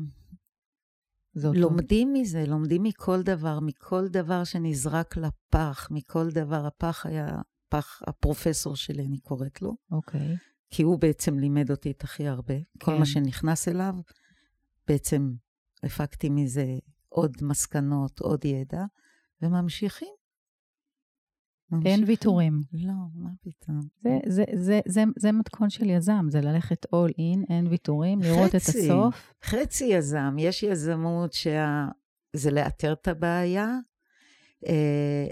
לומדים 1.36 2.14
מזה, 2.14 2.46
לומדים 2.48 2.84
מכל 2.84 3.22
דבר, 3.22 3.60
מכל 3.60 4.08
דבר 4.08 4.44
שנזרק 4.44 5.18
לפח, 5.18 5.88
מכל 5.92 6.30
דבר. 6.30 6.66
הפח 6.66 7.06
היה 7.06 7.28
פח, 7.70 8.02
הפרופסור 8.08 8.76
שלי, 8.76 9.06
אני 9.06 9.18
קוראת 9.18 9.62
לו. 9.62 9.76
אוקיי. 9.92 10.36
כי 10.70 10.84
הוא 10.84 11.00
בעצם 11.00 11.40
לימד 11.40 11.72
אותי 11.72 11.92
את 11.92 12.04
הכי 12.04 12.28
הרבה. 12.28 12.58
כן. 12.60 12.86
כל 12.86 13.00
מה 13.00 13.06
שנכנס 13.06 13.68
אליו, 13.68 13.96
בעצם 14.88 15.34
הפקתי 15.84 16.30
מזה 16.30 16.66
עוד 17.10 17.38
מסקנות, 17.42 18.20
עוד 18.20 18.46
ידע, 18.46 18.84
וממשיכים. 19.42 20.14
אין 21.86 22.04
ויתורים. 22.08 22.62
לא, 22.74 22.94
מה 23.14 23.30
פתאום. 23.42 23.80
זה, 24.04 24.20
זה, 24.28 24.44
זה, 24.54 24.80
זה, 24.88 25.04
זה 25.18 25.32
מתכון 25.32 25.70
של 25.70 25.90
יזם, 25.90 26.26
זה 26.30 26.42
ללכת 26.42 26.86
all 26.86 27.12
in, 27.12 27.54
אין 27.54 27.68
ויתורים, 27.68 28.22
לראות 28.22 28.52
חצי, 28.52 28.56
את 28.56 28.62
הסוף. 28.62 29.34
חצי 29.44 29.86
יזם. 29.86 30.36
יש 30.40 30.64
יזמות 30.64 31.34
שזה 31.34 32.52
לאתר 32.52 32.94
את 32.94 33.08
הבעיה, 33.08 33.78
אה, 34.68 35.28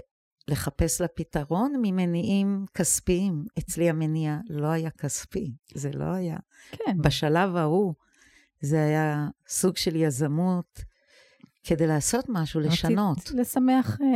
לחפש 0.48 1.00
לה 1.00 1.08
פתרון 1.08 1.72
ממניעים 1.82 2.64
כספיים. 2.74 3.44
אצלי 3.58 3.90
המניע 3.90 4.38
לא 4.48 4.66
היה 4.66 4.90
כספי, 4.90 5.52
זה 5.74 5.90
לא 5.92 6.04
היה. 6.04 6.36
כן. 6.72 6.98
בשלב 7.02 7.56
ההוא 7.56 7.94
זה 8.60 8.84
היה 8.84 9.28
סוג 9.48 9.76
של 9.76 9.96
יזמות 9.96 10.84
כדי 11.64 11.86
לעשות 11.86 12.24
משהו, 12.28 12.60
לשנות. 12.60 13.18
רצית 13.18 13.30
לשמח 13.34 14.00
אה, 14.00 14.06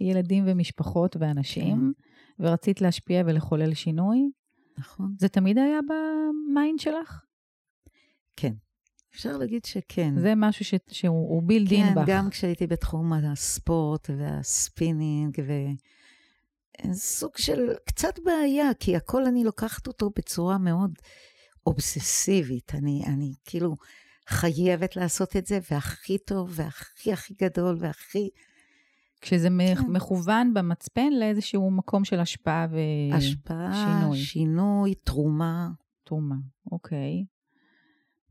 ילדים 0.00 0.44
ומשפחות 0.46 1.16
ואנשים, 1.20 1.94
כן. 2.38 2.44
ורצית 2.44 2.80
להשפיע 2.80 3.22
ולחולל 3.26 3.74
שינוי. 3.74 4.30
נכון. 4.78 5.14
זה 5.18 5.28
תמיד 5.28 5.58
היה 5.58 5.80
ב 5.88 6.06
mind 6.06 6.78
שלך? 6.78 7.20
כן. 8.36 8.52
אפשר 9.14 9.36
להגיד 9.36 9.64
שכן. 9.64 10.14
זה 10.18 10.32
משהו 10.36 10.64
ש... 10.64 10.74
שהוא 10.90 11.42
built-in 11.42 11.86
כן, 11.86 11.94
בך. 11.94 12.06
כן, 12.06 12.12
גם 12.12 12.30
כשהייתי 12.30 12.66
בתחום 12.66 13.12
הספורט 13.12 14.10
והספינינג, 14.18 15.42
וסוג 16.86 17.30
של 17.36 17.72
קצת 17.84 18.18
בעיה, 18.24 18.74
כי 18.80 18.96
הכל 18.96 19.26
אני 19.26 19.44
לוקחת 19.44 19.86
אותו 19.86 20.10
בצורה 20.16 20.58
מאוד 20.58 20.90
אובססיבית. 21.66 22.74
אני, 22.74 23.02
אני 23.06 23.32
כאילו 23.44 23.74
חייבת 24.28 24.96
לעשות 24.96 25.36
את 25.36 25.46
זה, 25.46 25.58
והכי 25.70 26.18
טוב, 26.18 26.50
והכי 26.52 27.12
הכי 27.12 27.34
גדול, 27.42 27.76
והכי... 27.80 28.28
כשזה 29.20 29.48
כן. 29.48 29.86
מכוון 29.88 30.54
במצפן 30.54 31.12
לאיזשהו 31.12 31.70
מקום 31.70 32.04
של 32.04 32.20
השפעה 32.20 32.66
ושינוי. 32.70 33.12
השפעה, 33.12 34.10
שינוי, 34.14 34.94
תרומה. 34.94 35.68
תרומה, 36.04 36.36
אוקיי. 36.72 37.24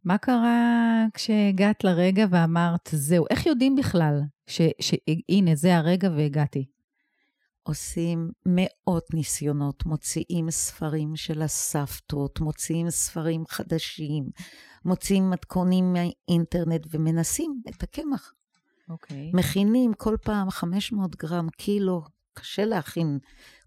מה 0.05 0.17
קרה 0.17 1.05
כשהגעת 1.13 1.83
לרגע 1.83 2.25
ואמרת, 2.29 2.89
זהו, 2.91 3.25
איך 3.29 3.45
יודעים 3.45 3.75
בכלל 3.75 4.22
שהנה, 4.48 5.55
זה 5.55 5.77
הרגע 5.77 6.10
והגעתי? 6.10 6.65
עושים 7.63 8.31
מאות 8.45 9.13
ניסיונות, 9.13 9.86
מוציאים 9.86 10.51
ספרים 10.51 11.15
של 11.15 11.41
הסבתות, 11.41 12.39
מוציאים 12.39 12.89
ספרים 12.89 13.43
חדשים, 13.50 14.29
מוציאים 14.86 15.29
מתכונים 15.29 15.93
מהאינטרנט 15.93 16.88
ומנסים 16.91 17.62
את 17.69 17.83
הקמח. 17.83 18.33
אוקיי. 18.89 19.31
Okay. 19.33 19.38
מכינים 19.38 19.93
כל 19.93 20.15
פעם 20.24 20.50
500 20.50 21.15
גרם, 21.15 21.50
קילו, 21.50 22.01
קשה 22.33 22.65
להכין, 22.65 23.19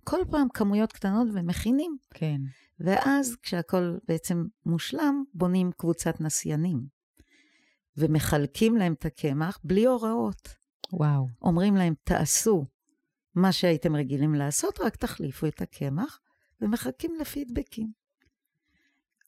כל 0.04 0.20
פעם 0.30 0.48
כמויות 0.54 0.92
קטנות 0.92 1.28
ומכינים. 1.34 1.96
כן. 2.14 2.40
ואז 2.80 3.36
כשהכול 3.42 4.00
בעצם 4.08 4.44
מושלם, 4.66 5.24
בונים 5.34 5.70
קבוצת 5.76 6.20
נסיינים. 6.20 6.86
ומחלקים 7.96 8.76
להם 8.76 8.92
את 8.92 9.04
הקמח 9.04 9.58
בלי 9.64 9.84
הוראות. 9.86 10.48
וואו. 10.92 11.28
אומרים 11.42 11.76
להם, 11.76 11.94
תעשו 12.04 12.66
מה 13.34 13.52
שהייתם 13.52 13.96
רגילים 13.96 14.34
לעשות, 14.34 14.80
רק 14.80 14.96
תחליפו 14.96 15.46
את 15.46 15.62
הקמח, 15.62 16.20
ומחכים 16.60 17.14
לפידבקים. 17.20 17.92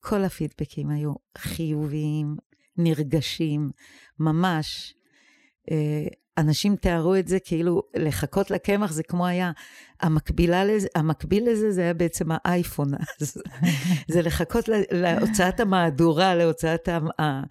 כל 0.01 0.25
הפידבקים 0.25 0.91
היו 0.91 1.13
חיוביים, 1.39 2.37
נרגשים, 2.77 3.71
ממש. 4.19 4.95
אה, 5.71 6.07
אנשים 6.39 6.77
תיארו 6.77 7.17
את 7.17 7.29
זה 7.29 7.39
כאילו 7.41 7.83
לחכות 7.97 8.51
לקמח 8.51 8.93
זה 8.93 9.03
כמו 9.03 9.27
היה, 9.27 9.53
המקבילה 10.01 10.65
לזה, 10.65 10.89
המקביל 10.95 11.51
לזה 11.51 11.71
זה 11.71 11.81
היה 11.81 11.95
בעצם 11.95 12.29
האייפון, 12.31 12.95
אז 12.95 13.43
זה 14.13 14.23
לחכות 14.23 14.69
להוצאת 14.91 15.61
המהדורה, 15.61 16.35
להוצאת 16.35 16.89
ה... 17.19 17.43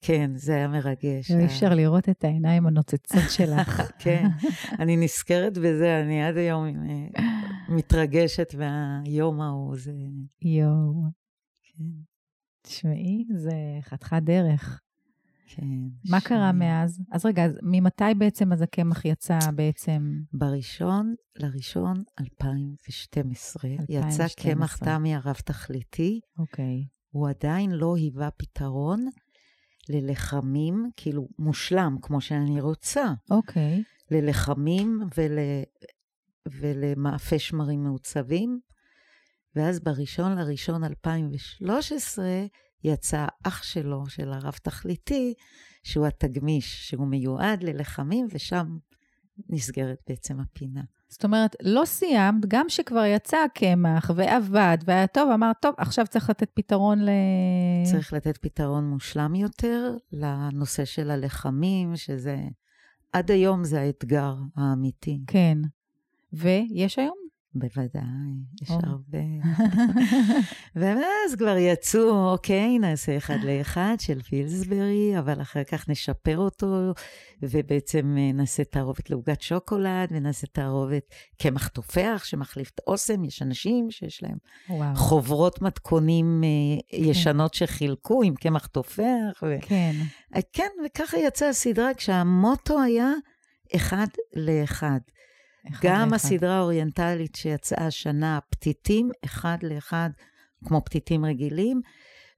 כן, 0.00 0.30
זה 0.36 0.54
היה 0.54 0.68
מרגש. 0.68 1.30
אי 1.30 1.44
אפשר 1.44 1.74
לראות 1.74 2.08
את 2.08 2.24
העיניים 2.24 2.66
הנוצצות 2.66 3.30
שלך. 3.36 3.90
כן, 3.98 4.26
אני 4.78 4.96
נזכרת 4.96 5.58
בזה, 5.58 6.00
אני 6.00 6.24
עד 6.24 6.36
היום 6.36 6.66
אה, 6.66 7.24
מתרגשת 7.68 8.54
מהיום 8.54 9.40
ההוא, 9.40 9.76
זה... 9.76 9.92
יואו. 10.42 11.02
כן. 11.62 11.84
תשמעי, 12.62 13.24
זה 13.36 13.52
חתיכת 13.80 14.22
דרך. 14.22 14.80
כן. 15.46 15.66
מה 16.10 16.20
ש... 16.20 16.24
קרה 16.24 16.52
מאז? 16.52 17.02
אז 17.12 17.26
רגע, 17.26 17.44
אז 17.44 17.58
ממתי 17.62 18.14
בעצם 18.18 18.52
אז 18.52 18.62
הקמח 18.62 19.04
יצא 19.04 19.38
בעצם? 19.54 20.20
בראשון 20.32 21.14
לראשון 21.36 22.02
2012, 22.20 23.70
2012. 23.70 24.08
יצא 24.08 24.26
קמח 24.42 24.76
תמי 24.76 25.14
הרב-תכליתי. 25.14 26.20
אוקיי. 26.38 26.84
הוא 27.10 27.28
עדיין 27.28 27.70
לא 27.70 27.96
היווה 27.96 28.30
פתרון 28.30 29.06
ללחמים, 29.88 30.90
כאילו 30.96 31.28
מושלם, 31.38 31.96
כמו 32.02 32.20
שאני 32.20 32.60
רוצה. 32.60 33.04
אוקיי. 33.30 33.82
ללחמים 34.10 35.00
ול... 35.16 35.38
ולמאפי 36.60 37.38
שמרים 37.38 37.84
מעוצבים. 37.84 38.60
ואז 39.56 39.80
בראשון 39.80 40.38
לראשון 40.38 40.84
2013 40.84 42.24
יצא 42.84 43.26
אח 43.42 43.62
שלו, 43.62 44.06
של 44.06 44.32
הרב 44.32 44.54
תכליתי, 44.62 45.34
שהוא 45.82 46.06
התגמיש, 46.06 46.88
שהוא 46.88 47.06
מיועד 47.06 47.62
ללחמים, 47.62 48.26
ושם 48.30 48.76
נסגרת 49.48 49.98
בעצם 50.08 50.40
הפינה. 50.40 50.82
זאת 51.08 51.24
אומרת, 51.24 51.56
לא 51.62 51.84
סיימת, 51.84 52.46
גם 52.48 52.68
שכבר 52.68 53.04
יצא 53.04 53.36
הקמח 53.36 54.10
ועבד 54.14 54.78
והיה 54.84 55.06
טוב, 55.06 55.30
אמרת, 55.30 55.56
טוב, 55.60 55.74
עכשיו 55.78 56.06
צריך 56.06 56.30
לתת 56.30 56.50
פתרון 56.54 57.04
ל... 57.04 57.10
צריך 57.92 58.12
לתת 58.12 58.36
פתרון 58.36 58.84
מושלם 58.84 59.34
יותר 59.34 59.96
לנושא 60.12 60.84
של 60.84 61.10
הלחמים, 61.10 61.96
שזה... 61.96 62.36
עד 63.12 63.30
היום 63.30 63.64
זה 63.64 63.80
האתגר 63.80 64.34
האמיתי. 64.56 65.20
כן. 65.26 65.58
ויש 66.32 66.98
היום? 66.98 67.23
בוודאי, 67.54 68.02
יש 68.62 68.70
או. 68.70 68.78
הרבה. 68.82 69.18
ואז 70.76 71.34
כבר 71.38 71.56
יצאו, 71.56 72.32
אוקיי, 72.32 72.78
נעשה 72.78 73.16
אחד 73.16 73.36
לאחד 73.42 73.96
של 73.98 74.22
פילסברי, 74.22 75.18
אבל 75.18 75.42
אחר 75.42 75.64
כך 75.64 75.88
נשפר 75.88 76.38
אותו, 76.38 76.92
ובעצם 77.42 78.16
אה, 78.18 78.32
נעשה 78.32 78.64
תערובת 78.64 79.10
לעוגת 79.10 79.40
שוקולד, 79.40 80.08
ונעשה 80.10 80.46
תערובת 80.46 81.14
קמח 81.42 81.68
תופח 81.68 82.22
שמחליף 82.24 82.70
את 82.74 82.80
אוסם. 82.86 83.24
יש 83.24 83.42
אנשים 83.42 83.90
שיש 83.90 84.22
להם 84.22 84.36
וואו. 84.70 84.94
חוברות 84.94 85.62
מתכונים 85.62 86.44
אה, 86.44 86.48
כן. 86.88 86.96
ישנות 87.04 87.54
שחילקו 87.54 88.22
עם 88.22 88.34
קמח 88.34 88.66
תופח. 88.66 89.42
ו... 89.42 89.56
כן. 89.60 89.92
אה, 90.36 90.40
כן, 90.52 90.68
וככה 90.86 91.18
יצאה 91.18 91.48
הסדרה, 91.48 91.94
כשהמוטו 91.94 92.82
היה 92.82 93.12
אחד 93.76 94.06
לאחד. 94.36 94.98
גם 95.82 96.08
לאחד. 96.10 96.14
הסדרה 96.14 96.56
האוריינטלית 96.56 97.34
שיצאה 97.34 97.86
השנה, 97.86 98.38
פתיתים, 98.50 99.10
אחד 99.24 99.56
לאחד, 99.62 100.10
כמו 100.64 100.84
פתיתים 100.84 101.24
רגילים, 101.24 101.80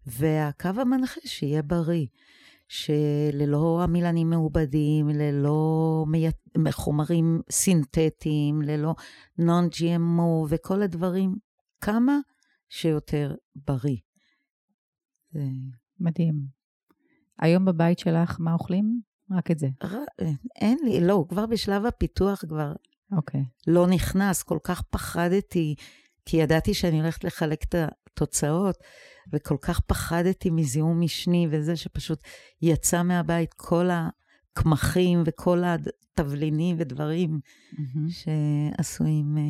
והקו 0.07 0.69
המנחה 0.77 1.21
שיהיה 1.25 1.63
בריא. 1.63 2.07
שללא 2.69 3.81
המילנים 3.83 4.31
מעובדים, 4.31 5.09
ללא 5.09 6.05
מי... 6.09 6.27
חומרים 6.71 7.41
סינתטיים, 7.51 8.63
ללא 8.63 8.95
נון-GMO 9.39 10.47
וכל 10.49 10.83
הדברים, 10.83 11.37
כמה 11.81 12.19
שיותר 12.69 13.35
בריא. 13.55 13.97
זה... 15.31 15.45
מדהים. 16.01 16.35
היום 17.39 17.65
בבית 17.65 17.99
שלך, 17.99 18.37
מה 18.41 18.53
אוכלים? 18.53 19.01
רק 19.31 19.51
את 19.51 19.59
זה. 19.59 19.69
ר... 19.85 19.97
אין 20.57 20.79
לי, 20.85 21.01
לא, 21.01 21.25
כבר 21.29 21.47
בשלב 21.47 21.87
הפיתוח 21.87 22.45
כבר 22.49 22.73
אוקיי. 23.13 23.41
Okay. 23.41 23.45
לא 23.67 23.87
נכנס, 23.87 24.43
כל 24.43 24.59
כך 24.65 24.83
פחדתי, 24.83 25.75
כי 26.27 26.37
ידעתי 26.37 26.75
שאני 26.75 27.01
הולכת 27.01 27.25
לחלק 27.25 27.65
את 27.65 27.75
התוצאות, 27.75 28.77
וכל 29.33 29.57
כך 29.61 29.81
פחדתי 29.81 30.51
מזיהום 30.51 31.01
משני, 31.01 31.47
וזה 31.51 31.77
שפשוט 31.77 32.21
יצא 32.63 33.03
מהבית 33.03 33.55
כל 33.55 33.89
הקמחים 33.91 35.23
וכל 35.27 35.63
התבלינים 35.65 36.77
ודברים 36.79 37.41
mm-hmm. 37.73 38.11
שעשויים... 38.11 39.39
אה, 39.39 39.43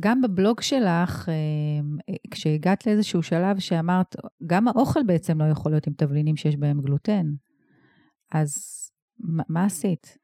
גם 0.00 0.20
בבלוג 0.20 0.60
שלך, 0.60 1.28
אה, 1.28 2.14
כשהגעת 2.30 2.86
לאיזשהו 2.86 3.22
שלב 3.22 3.58
שאמרת, 3.58 4.16
גם 4.46 4.68
האוכל 4.68 5.02
בעצם 5.06 5.40
לא 5.40 5.44
יכול 5.44 5.72
להיות 5.72 5.86
עם 5.86 5.92
תבלינים 5.92 6.36
שיש 6.36 6.56
בהם 6.56 6.80
גלוטן. 6.80 7.26
אז 8.32 8.54
מה, 9.18 9.42
מה 9.48 9.64
עשית? 9.64 10.16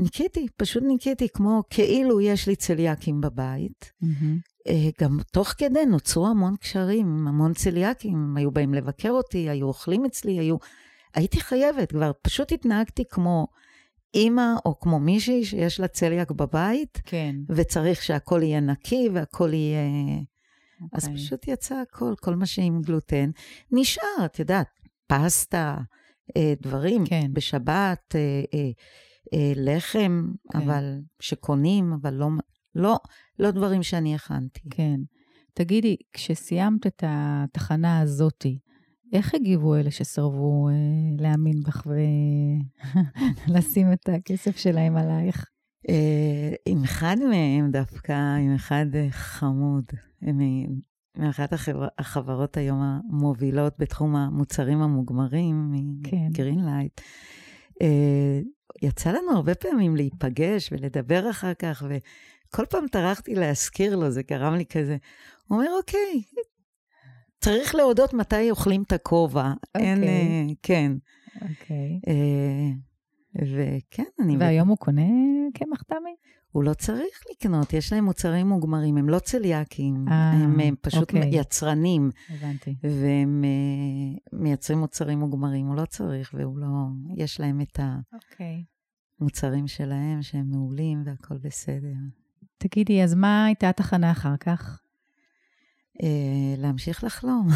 ניקיתי, 0.00 0.46
פשוט 0.56 0.82
ניקיתי, 0.82 1.28
כמו 1.28 1.62
כאילו 1.70 2.20
יש 2.20 2.48
לי 2.48 2.56
צליאקים 2.56 3.20
בבית. 3.20 3.92
Mm-hmm. 4.02 4.68
גם 5.00 5.18
תוך 5.32 5.48
כדי 5.48 5.86
נוצרו 5.86 6.26
המון 6.26 6.56
קשרים, 6.56 7.28
המון 7.28 7.54
צליאקים, 7.54 8.36
היו 8.36 8.50
באים 8.50 8.74
לבקר 8.74 9.10
אותי, 9.10 9.48
היו 9.48 9.66
אוכלים 9.66 10.04
אצלי, 10.04 10.38
היו... 10.38 10.56
הייתי 11.14 11.40
חייבת, 11.40 11.90
כבר 11.90 12.10
פשוט 12.22 12.52
התנהגתי 12.52 13.04
כמו 13.10 13.46
אימא 14.14 14.52
או 14.64 14.80
כמו 14.80 15.00
מישהי 15.00 15.44
שיש 15.44 15.80
לה 15.80 15.88
צליאק 15.88 16.30
בבית, 16.30 17.00
כן. 17.04 17.36
וצריך 17.48 18.02
שהכל 18.02 18.40
יהיה 18.42 18.60
נקי 18.60 19.08
והכל 19.12 19.54
יהיה... 19.54 19.80
Okay. 20.80 20.86
אז 20.92 21.04
אוקיי. 21.04 21.16
פשוט 21.16 21.48
יצא 21.48 21.74
הכל, 21.74 22.14
כל 22.20 22.34
מה 22.34 22.46
שעם 22.46 22.82
גלוטן. 22.82 23.30
נשאר, 23.72 24.24
את 24.24 24.38
יודעת, 24.38 24.66
פסטה, 25.06 25.76
אה, 26.36 26.54
דברים, 26.62 27.06
כן. 27.06 27.30
בשבת, 27.32 28.14
אה, 28.14 28.42
אה, 28.54 28.70
אה, 29.34 29.52
לחם, 29.56 30.32
כן. 30.52 30.58
אבל 30.58 31.00
שקונים, 31.20 31.92
אבל 31.92 32.14
לא, 32.14 32.28
לא, 32.74 32.96
לא 33.38 33.50
דברים 33.50 33.82
שאני 33.82 34.14
הכנתי. 34.14 34.60
כן. 34.70 35.00
תגידי, 35.54 35.96
כשסיימת 36.12 36.86
את 36.86 37.04
התחנה 37.06 38.00
הזאתי, 38.00 38.58
איך 39.12 39.34
הגיבו 39.34 39.76
אלה 39.76 39.90
שסרבו 39.90 40.68
אה, 40.68 40.74
להאמין 41.18 41.62
בך 41.62 41.86
ולשים 43.48 43.86
את 43.92 44.08
הכסף 44.08 44.56
שלהם 44.56 44.96
עלייך? 44.96 45.44
אה, 45.88 46.52
עם 46.66 46.84
אחד 46.84 47.16
מהם 47.30 47.70
דווקא, 47.70 48.36
עם 48.36 48.54
אחד 48.54 48.86
חמוד, 49.10 49.84
מאחת 51.18 51.52
החבר, 51.52 51.88
החברות 51.98 52.56
היום 52.56 52.82
המובילות 52.82 53.74
בתחום 53.78 54.16
המוצרים 54.16 54.82
המוגמרים, 54.82 55.72
מגרינלייט. 55.72 57.00
כן. 57.00 57.04
אה, 57.82 58.40
יצא 58.82 59.10
לנו 59.10 59.30
הרבה 59.30 59.54
פעמים 59.54 59.96
להיפגש 59.96 60.72
ולדבר 60.72 61.30
אחר 61.30 61.54
כך, 61.54 61.82
וכל 61.88 62.66
פעם 62.66 62.88
טרחתי 62.88 63.34
להזכיר 63.34 63.96
לו, 63.96 64.10
זה 64.10 64.22
גרם 64.22 64.54
לי 64.54 64.66
כזה. 64.66 64.96
הוא 65.46 65.58
אומר, 65.58 65.70
אוקיי, 65.78 66.22
צריך 67.40 67.74
להודות 67.74 68.14
מתי 68.14 68.50
אוכלים 68.50 68.82
את 68.82 68.92
הכובע. 68.92 69.52
אוקיי. 69.74 69.88
אין, 69.88 70.04
uh, 70.50 70.54
כן. 70.62 70.92
אוקיי. 71.34 72.00
Uh, 72.06 72.87
וכן, 73.34 74.04
אני... 74.20 74.36
והיום 74.36 74.68
הוא 74.68 74.76
קונה 74.76 75.02
קמח 75.54 75.82
תמי? 75.82 76.14
הוא 76.52 76.64
לא 76.64 76.74
צריך 76.74 77.24
לקנות, 77.30 77.72
יש 77.72 77.92
להם 77.92 78.04
מוצרים 78.04 78.48
מוגמרים, 78.48 78.96
הם 78.96 79.08
לא 79.08 79.18
צליאקים, 79.18 80.08
아, 80.08 80.12
הם, 80.12 80.60
הם 80.60 80.74
פשוט 80.80 81.00
אוקיי. 81.00 81.30
יצרנים. 81.32 82.10
הבנתי. 82.30 82.74
והם 82.82 83.44
uh, 83.44 84.38
מייצרים 84.38 84.78
מוצרים 84.78 85.18
מוגמרים, 85.18 85.66
הוא 85.66 85.76
לא 85.76 85.84
צריך, 85.84 86.34
והוא 86.34 86.58
לא... 86.58 86.66
יש 87.16 87.40
להם 87.40 87.60
את 87.60 87.78
המוצרים 87.78 89.64
אוקיי. 89.64 89.68
שלהם, 89.68 90.22
שהם 90.22 90.50
מעולים 90.50 91.02
והכול 91.04 91.38
בסדר. 91.38 91.94
תגידי, 92.58 93.02
אז 93.04 93.14
מה 93.14 93.44
הייתה 93.44 93.68
התחנה 93.68 94.10
אחר 94.10 94.36
כך? 94.36 94.82
Uh, 96.02 96.04
להמשיך 96.58 97.04
לחלום. 97.04 97.48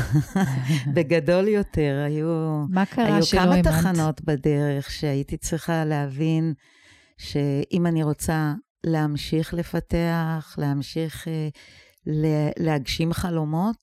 בגדול 0.95 1.49
יותר, 1.49 2.03
היו... 2.07 2.27
מה 2.69 2.87
קרה 2.87 3.05
היו 3.05 3.25
האמנת? 3.41 3.65
כמה 3.67 3.73
תחנות 3.73 4.21
בדרך 4.21 4.91
שהייתי 4.91 5.37
צריכה 5.37 5.85
להבין 5.85 6.55
שאם 7.19 7.87
אני 7.87 8.03
רוצה 8.03 8.55
להמשיך 8.85 9.55
לפתח, 9.55 10.55
להמשיך 10.59 11.27
uh, 11.27 12.11
להגשים 12.59 13.13
חלומות, 13.13 13.77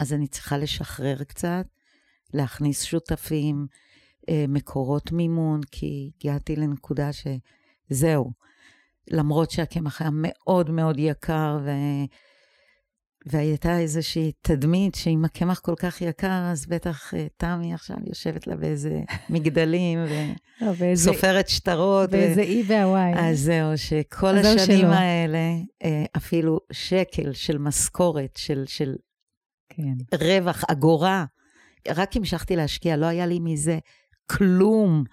אז 0.00 0.12
אני 0.12 0.26
צריכה 0.26 0.58
לשחרר 0.58 1.24
קצת, 1.24 1.66
להכניס 2.34 2.82
שותפים, 2.82 3.66
uh, 4.20 4.24
מקורות 4.48 5.12
מימון, 5.12 5.60
כי 5.70 6.10
הגעתי 6.24 6.56
לנקודה 6.56 7.10
שזהו. 7.12 8.32
למרות 9.10 9.50
שהקמח 9.50 10.00
היה 10.00 10.10
מאוד 10.12 10.70
מאוד 10.70 10.98
יקר, 10.98 11.58
ו... 11.64 11.70
והייתה 13.26 13.78
איזושהי 13.78 14.32
תדמית 14.40 14.94
שאם 14.94 15.24
הקמח 15.24 15.58
כל 15.58 15.74
כך 15.76 16.00
יקר, 16.00 16.48
אז 16.52 16.66
בטח 16.66 17.14
uh, 17.14 17.16
תמי 17.36 17.74
עכשיו 17.74 17.96
יושבת 18.06 18.46
לה 18.46 18.56
באיזה 18.56 19.00
מגדלים, 19.30 19.98
וסופרת 20.78 21.48
שטרות. 21.48 22.10
באיזה. 22.10 22.40
אי 22.40 22.62
בהוואי. 22.62 23.12
אז 23.16 23.40
זהו, 23.40 23.78
שכל 23.78 24.38
אז 24.38 24.46
השנים 24.46 24.78
שלו. 24.78 24.92
האלה, 24.92 25.38
uh, 25.82 25.86
אפילו 26.16 26.60
שקל 26.72 27.32
של 27.32 27.58
משכורת, 27.58 28.36
של, 28.36 28.64
של 28.66 28.94
כן. 29.68 30.16
רווח, 30.18 30.64
אגורה, 30.68 31.24
רק 31.88 32.16
המשכתי 32.16 32.56
להשקיע, 32.56 32.96
לא 32.96 33.06
היה 33.06 33.26
לי 33.26 33.38
מזה 33.40 33.78
כלום. 34.30 35.04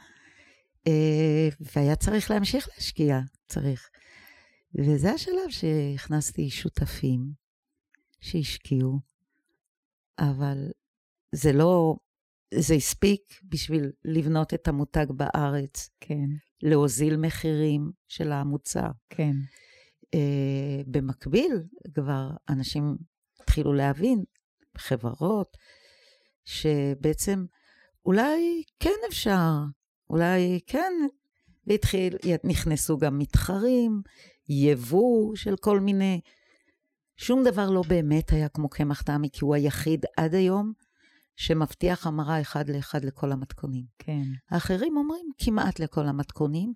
Uh, 0.87 0.91
והיה 1.75 1.95
צריך 1.95 2.31
להמשיך 2.31 2.67
להשקיע, 2.75 3.19
צריך. 3.47 3.89
וזה 4.75 5.11
השלב 5.11 5.49
שהכנסתי 5.49 6.49
שותפים. 6.49 7.38
שהשקיעו, 8.21 8.99
אבל 10.19 10.71
זה 11.31 11.53
לא, 11.53 11.95
זה 12.53 12.73
הספיק 12.73 13.41
בשביל 13.43 13.91
לבנות 14.05 14.53
את 14.53 14.67
המותג 14.67 15.05
בארץ. 15.09 15.89
כן. 15.99 16.29
להוזיל 16.61 17.17
מחירים 17.17 17.91
של 18.07 18.31
המוצר. 18.31 18.89
כן. 19.09 19.33
Uh, 20.05 20.83
במקביל, 20.87 21.63
כבר 21.93 22.29
אנשים 22.49 22.97
התחילו 23.41 23.73
להבין, 23.73 24.23
חברות, 24.77 25.57
שבעצם 26.45 27.45
אולי 28.05 28.63
כן 28.79 28.95
אפשר, 29.09 29.51
אולי 30.09 30.59
כן, 30.67 30.93
והתחיל, 31.67 32.17
נכנסו 32.43 32.97
גם 32.97 33.17
מתחרים, 33.17 34.01
יבוא 34.49 35.35
של 35.35 35.55
כל 35.55 35.79
מיני 35.79 36.21
שום 37.21 37.43
דבר 37.43 37.69
לא 37.69 37.81
באמת 37.87 38.31
היה 38.31 38.49
כמו 38.49 38.69
קמח 38.69 39.01
טעמי, 39.01 39.29
כי 39.33 39.39
הוא 39.45 39.55
היחיד 39.55 40.05
עד 40.17 40.35
היום 40.35 40.73
שמבטיח 41.35 42.07
המרה 42.07 42.41
אחד 42.41 42.69
לאחד 42.69 43.05
לכל 43.05 43.31
המתכונים. 43.31 43.85
כן. 43.99 44.23
האחרים 44.49 44.97
אומרים 44.97 45.25
כמעט 45.37 45.79
לכל 45.79 46.05
המתכונים, 46.05 46.73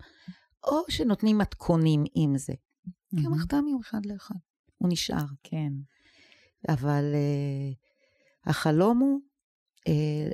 או 0.64 0.78
שנותנים 0.90 1.38
מתכונים 1.38 2.04
עם 2.16 2.38
זה. 2.38 2.54
Mm-hmm. 2.54 3.24
קמח 3.24 3.46
טעמי 3.46 3.72
הוא 3.72 3.82
אחד 3.82 4.06
לאחד, 4.06 4.36
הוא 4.78 4.90
נשאר. 4.92 5.26
כן. 5.44 5.74
אבל 6.70 7.14
uh, 7.14 8.50
החלום 8.50 9.00
הוא 9.00 9.20
uh, 9.80 10.34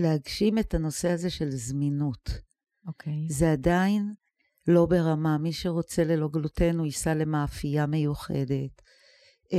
להגשים 0.00 0.58
את 0.58 0.74
הנושא 0.74 1.10
הזה 1.10 1.30
של 1.30 1.50
זמינות. 1.50 2.30
אוקיי. 2.86 3.26
זה 3.28 3.52
עדיין 3.52 4.12
לא 4.66 4.86
ברמה, 4.86 5.38
מי 5.38 5.52
שרוצה 5.52 6.04
ללא 6.04 6.28
גלוטן, 6.28 6.78
הוא 6.78 6.86
ייסע 6.86 7.14
למאפייה 7.14 7.86
מיוחדת. 7.86 8.83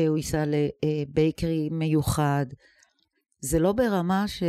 הוא 0.08 0.18
ייסע 0.18 0.44
לבייקרי 0.46 1.70
מיוחד. 1.72 2.46
זה 3.40 3.60
לא 3.60 3.74
ברמה 3.74 4.28
ש... 4.28 4.44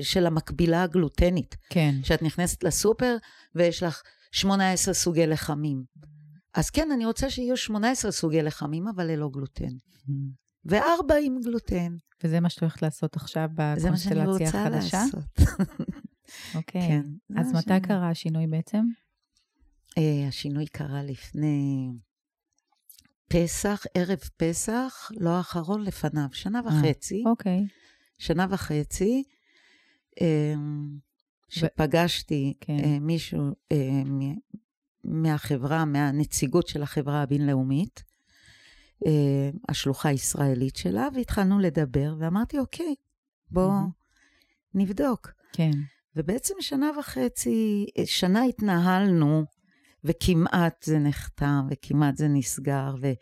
של 0.00 0.26
המקבילה 0.26 0.82
הגלוטנית. 0.82 1.56
כן. 1.70 1.94
שאת 2.02 2.22
נכנסת 2.22 2.64
לסופר 2.64 3.16
ויש 3.54 3.82
לך 3.82 4.02
18 4.32 4.94
סוגי 4.94 5.26
לחמים. 5.26 5.84
אז 6.54 6.70
כן, 6.70 6.88
אני 6.90 7.06
רוצה 7.06 7.30
שיהיו 7.30 7.56
18 7.56 8.12
סוגי 8.12 8.42
לחמים, 8.42 8.88
אבל 8.88 9.04
ללא 9.06 9.28
גלוטן. 9.32 9.72
וארבע 10.64 11.14
עם 11.22 11.40
גלוטן. 11.44 11.96
וזה 12.24 12.40
מה 12.40 12.50
שאת 12.50 12.60
הולכת 12.60 12.82
לעשות 12.82 13.16
עכשיו 13.16 13.48
בקונסטלציה 13.54 13.82
החדשה? 13.82 13.82
זה 13.82 13.90
מה 13.90 13.96
שאני 13.96 14.26
רוצה 14.26 14.68
לעשות. 14.68 15.24
אוקיי. 16.54 16.88
כן. 16.88 17.02
אז 17.36 17.52
מתי. 17.52 17.80
קרה 17.82 18.10
השינוי 18.10 18.46
בעצם? 18.46 18.84
Uh, 19.90 20.28
השינוי 20.28 20.66
קרה 20.66 21.02
לפני 21.02 21.90
פסח, 23.28 23.84
ערב 23.94 24.18
פסח, 24.36 25.10
לא 25.16 25.30
האחרון 25.30 25.82
לפניו, 25.82 26.28
שנה 26.32 26.60
וחצי. 26.66 27.22
אוקיי. 27.26 27.66
שנה 28.18 28.46
וחצי, 28.50 29.22
שפגשתי 31.48 32.54
כן. 32.60 32.98
מישהו 33.00 33.50
מהחברה, 35.04 35.84
מהנציגות 35.84 36.68
של 36.68 36.82
החברה 36.82 37.22
הבינלאומית, 37.22 38.02
השלוחה 39.68 40.08
הישראלית 40.08 40.76
שלה, 40.76 41.08
והתחלנו 41.14 41.58
לדבר, 41.58 42.14
ואמרתי, 42.18 42.58
אוקיי, 42.58 42.94
בואו 43.50 43.72
נבדוק. 44.74 45.32
כן. 45.52 45.70
ובעצם 46.16 46.54
שנה 46.60 46.90
וחצי, 46.98 47.86
שנה 48.04 48.42
התנהלנו, 48.44 49.44
וכמעט 50.04 50.82
זה 50.82 50.98
נחתם, 50.98 51.66
וכמעט 51.70 52.16
זה 52.16 52.28
נסגר, 52.28 52.94
ו... 53.00 53.12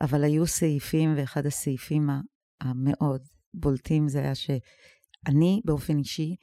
אבל 0.00 0.24
היו 0.24 0.46
סעיפים, 0.46 1.14
ואחד 1.16 1.46
הסעיפים 1.46 2.10
המאוד 2.60 3.22
בולטים 3.54 4.08
זה 4.08 4.18
היה 4.18 4.34
שאני 4.34 5.60
באופן 5.64 5.98
אישי 5.98 6.36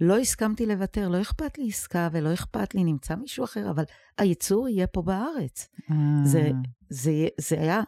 לא 0.00 0.18
הסכמתי 0.18 0.66
לוותר, 0.66 1.08
לא 1.08 1.20
אכפת 1.20 1.58
לי 1.58 1.68
עסקה 1.68 2.08
ולא 2.12 2.34
אכפת 2.34 2.74
לי, 2.74 2.84
נמצא 2.84 3.14
מישהו 3.14 3.44
אחר, 3.44 3.70
אבל 3.70 3.84
הייצור 4.18 4.68
יהיה 4.68 4.86
פה 4.86 5.02
בארץ. 5.02 5.68
זה, 6.24 6.50
זה, 6.90 7.12
זה 7.40 7.60
היה 7.60 7.80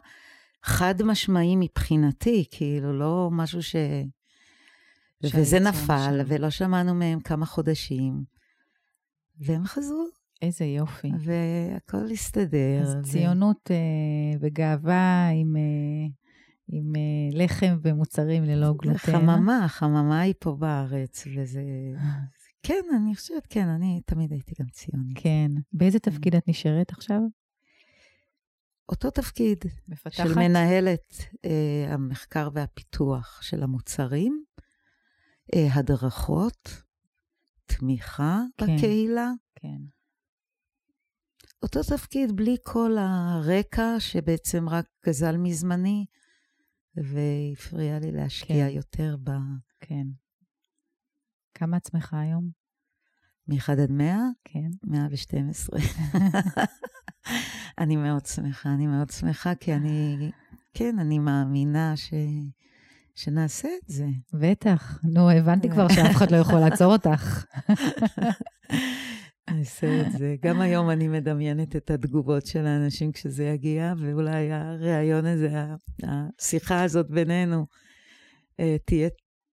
חד 0.63 1.03
משמעי 1.03 1.55
מבחינתי, 1.55 2.45
כאילו 2.51 2.99
לא 2.99 3.29
משהו 3.31 3.63
ש... 3.63 3.75
וזה 5.33 5.59
נפל, 5.59 6.21
ולא 6.27 6.49
שמענו 6.49 6.95
מהם 6.95 7.19
כמה 7.19 7.45
חודשים, 7.45 8.23
והם 9.39 9.65
חזרו. 9.65 10.07
איזה 10.41 10.65
יופי. 10.65 11.11
והכל 11.19 12.11
הסתדר. 12.11 12.81
אז 12.81 12.95
ו... 12.95 13.03
ציונות 13.03 13.71
אה, 13.71 14.37
וגאווה 14.39 15.29
עם, 15.33 15.55
אה, 15.55 16.07
עם 16.67 16.95
אה, 16.95 17.43
לחם 17.43 17.77
ומוצרים 17.81 18.43
ללא 18.43 18.73
גלוטן. 18.81 18.97
חממה, 18.97 19.65
חממה 19.67 20.19
היא 20.19 20.33
פה 20.39 20.55
בארץ, 20.59 21.27
וזה... 21.35 21.61
כן, 22.63 22.81
אני 22.95 23.15
חושבת, 23.15 23.47
כן, 23.49 23.67
אני 23.67 24.01
תמיד 24.05 24.31
הייתי 24.31 24.53
גם 24.59 24.67
ציונית. 24.67 25.17
כן. 25.17 25.51
באיזה 25.73 25.99
כן. 25.99 26.11
תפקיד 26.11 26.35
את 26.35 26.47
נשארת 26.47 26.91
עכשיו? 26.91 27.19
אותו 28.89 29.11
תפקיד. 29.11 29.57
מפתחת? 29.87 30.27
של 30.27 30.35
מנהלת 30.35 31.13
אה, 31.45 31.93
המחקר 31.93 32.49
והפיתוח 32.53 33.41
של 33.41 33.63
המוצרים, 33.63 34.43
אה, 35.55 35.67
הדרכות, 35.73 36.83
תמיכה 37.65 38.41
כן, 38.57 38.77
בקהילה. 38.77 39.31
כן. 39.55 39.94
אותו 41.65 41.83
תפקיד 41.83 42.35
בלי 42.35 42.57
כל 42.63 42.97
הרקע 42.99 43.95
שבעצם 43.99 44.69
רק 44.69 44.85
גזל 45.05 45.37
מזמני, 45.37 46.05
והפריע 46.95 47.99
לי 47.99 48.11
להשקיע 48.11 48.69
כן. 48.69 48.75
יותר 48.75 49.15
ב... 49.23 49.31
כן. 49.79 50.07
כמה 51.53 51.77
עצמך 51.77 52.13
היום? 52.13 52.49
מ-1 53.47 53.71
עד 53.71 53.91
100? 53.91 54.17
כן. 54.43 54.69
112. 54.83 55.79
אני 57.79 57.95
מאוד 57.95 58.25
שמחה, 58.25 58.69
אני 58.69 58.87
מאוד 58.87 59.09
שמחה, 59.09 59.55
כי 59.55 59.73
אני, 59.73 60.31
כן, 60.73 60.99
אני 60.99 61.19
מאמינה 61.19 61.97
ש... 61.97 62.13
שנעשה 63.15 63.67
את 63.67 63.89
זה. 63.89 64.07
בטח. 64.33 64.99
נו, 65.03 65.29
הבנתי 65.29 65.69
כבר 65.69 65.87
שאף 65.87 66.15
אחד 66.15 66.31
לא 66.31 66.37
יכול 66.37 66.59
לעצור 66.59 66.93
אותך. 66.93 67.45
נעשה 69.49 70.01
את 70.01 70.11
זה. 70.11 70.35
גם 70.45 70.61
היום 70.61 70.89
אני 70.89 71.07
מדמיינת 71.07 71.75
את 71.75 71.91
התגובות 71.91 72.45
של 72.45 72.65
האנשים 72.65 73.11
כשזה 73.11 73.43
יגיע, 73.43 73.93
ואולי 73.97 74.51
הריאיון 74.51 75.25
הזה, 75.25 75.49
השיחה 76.03 76.83
הזאת 76.83 77.09
בינינו, 77.09 77.65
אה, 78.59 78.75
תהיה 78.85 79.09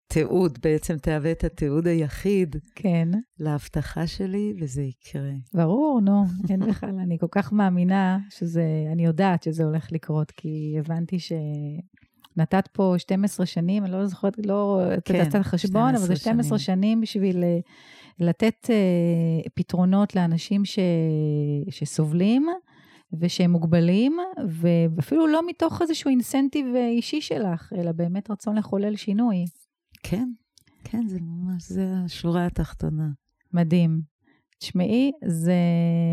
תיעוד, 0.07 0.59
בעצם 0.63 0.99
תהווה 0.99 1.33
את 1.33 1.45
התיעוד 1.45 1.87
היחיד. 1.87 2.57
כן. 2.75 3.09
להבטחה 3.39 4.07
שלי, 4.07 4.55
וזה 4.61 4.83
יקרה. 4.83 5.33
ברור, 5.55 6.01
נו, 6.01 6.25
אין 6.51 6.61
בכלל. 6.61 6.99
אני 6.99 7.19
כל 7.19 7.27
כך 7.31 7.53
מאמינה 7.53 8.19
שזה, 8.31 8.65
אני 8.93 9.05
יודעת 9.05 9.43
שזה 9.43 9.65
הולך 9.65 9.93
לקרות, 9.93 10.31
כי 10.31 10.77
הבנתי 10.79 11.19
ש... 11.19 11.33
נתת 12.37 12.69
פה 12.73 12.95
12 12.99 13.47
שנים, 13.47 13.85
אני 13.85 13.93
לא 13.93 14.07
זוכרת, 14.07 14.47
לא 14.47 14.81
כן, 15.05 15.15
יודעת 15.15 15.29
את 15.29 15.41
החשבון, 15.41 15.95
אבל 15.95 16.07
זה 16.07 16.17
12 16.17 16.59
שנים, 16.59 16.77
שנים 16.79 17.01
בשביל 17.01 17.45
אה, 17.45 17.59
לתת 18.21 18.67
uh, 18.67 19.51
פתרונות 19.55 20.17
לאנשים 20.17 20.65
ש, 20.65 20.79
שסובלים 21.71 22.47
ושהם 23.21 23.51
מוגבלים, 23.51 24.17
ואפילו 24.49 25.27
לא 25.27 25.47
מתוך 25.47 25.83
איזשהו 25.83 26.11
אינסנטיב 26.11 26.67
אישי 26.75 27.21
שלך, 27.21 27.73
אלא 27.79 27.93
באמת 27.93 28.31
רצון 28.31 28.59
לחולל 28.59 28.97
שינוי. 28.97 29.45
כן, 30.03 30.29
כן, 30.85 31.09
זה 31.09 31.19
ממש, 31.21 31.63
זה 31.63 31.95
השורה 32.05 32.47
התחתונה. 32.47 33.09
מדהים. 33.53 34.01
תשמעי, 34.59 35.13
זה 35.27 35.55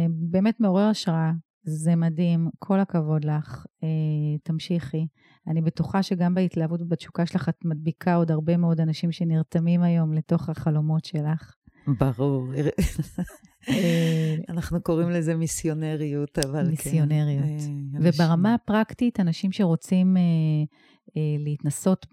באמת 0.10 0.60
מעורר 0.60 0.84
השראה, 0.84 1.32
זה 1.64 1.96
מדהים, 1.96 2.50
כל 2.60 2.80
הכבוד 2.80 3.26
לך, 3.26 3.66
אה, 3.84 4.38
תמשיכי. 4.44 5.08
אני 5.48 5.62
בטוחה 5.62 6.04
שגם 6.04 6.34
בהתלהבות 6.34 6.82
ובתשוקה 6.82 7.26
שלך 7.26 7.50
את 7.50 7.66
מדביקה 7.66 8.16
עוד 8.16 8.32
הרבה 8.32 8.58
מאוד 8.58 8.82
אנשים 8.82 9.12
שנרתמים 9.12 9.84
היום 9.84 10.14
לתוך 10.14 10.50
החלומות 10.50 11.06
שלך. 11.06 11.56
ברור. 11.88 12.48
אה, 13.70 14.36
אנחנו 14.50 14.82
קוראים 14.82 15.10
לזה 15.10 15.36
מיסיונריות, 15.36 16.40
אבל 16.40 16.64
כן. 16.64 16.70
מיסיונריות. 16.70 17.62
כן. 17.92 17.98
וברמה 18.02 18.54
הפרקטית, 18.54 19.20
אנשים 19.20 19.52
שרוצים 19.52 20.18
להתנסות 21.40 22.06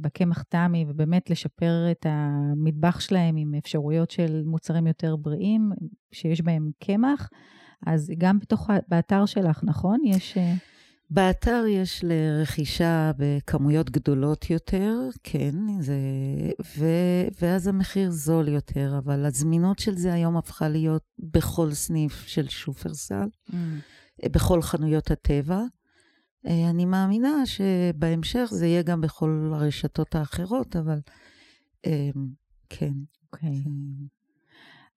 בקמח 0.00 0.42
תמי 0.42 0.84
ובאמת 0.88 1.30
לשפר 1.30 1.90
את 1.90 2.06
המטבח 2.08 3.00
שלהם 3.00 3.36
עם 3.36 3.54
אפשרויות 3.54 4.10
של 4.10 4.42
מוצרים 4.44 4.86
יותר 4.86 5.16
בריאים, 5.16 5.70
שיש 6.12 6.40
בהם 6.40 6.70
קמח, 6.84 7.30
אז 7.86 8.12
גם 8.18 8.38
בתוך, 8.38 8.70
באתר 8.88 9.26
שלך, 9.26 9.60
נכון? 9.64 10.00
יש... 10.04 10.38
באתר 11.10 11.64
יש 11.68 12.04
לרכישה 12.04 13.10
בכמויות 13.18 13.90
גדולות 13.90 14.50
יותר, 14.50 15.08
כן, 15.22 15.80
זה, 15.80 15.98
ו, 16.78 16.86
ואז 17.40 17.66
המחיר 17.66 18.10
זול 18.10 18.48
יותר, 18.48 18.94
אבל 18.98 19.24
הזמינות 19.24 19.78
של 19.78 19.96
זה 19.96 20.12
היום 20.12 20.36
הפכה 20.36 20.68
להיות 20.68 21.02
בכל 21.18 21.72
סניף 21.72 22.26
של 22.26 22.48
שופרסל, 22.48 23.28
mm. 23.50 23.54
בכל 24.32 24.62
חנויות 24.62 25.10
הטבע. 25.10 25.62
אה, 26.46 26.70
אני 26.70 26.84
מאמינה 26.84 27.46
שבהמשך 27.46 28.48
זה 28.50 28.66
יהיה 28.66 28.82
גם 28.82 29.00
בכל 29.00 29.50
הרשתות 29.54 30.14
האחרות, 30.14 30.76
אבל 30.76 30.98
אמ, 31.86 32.26
כן. 32.68 32.92
אוקיי. 33.22 33.50
Okay. 33.50 33.68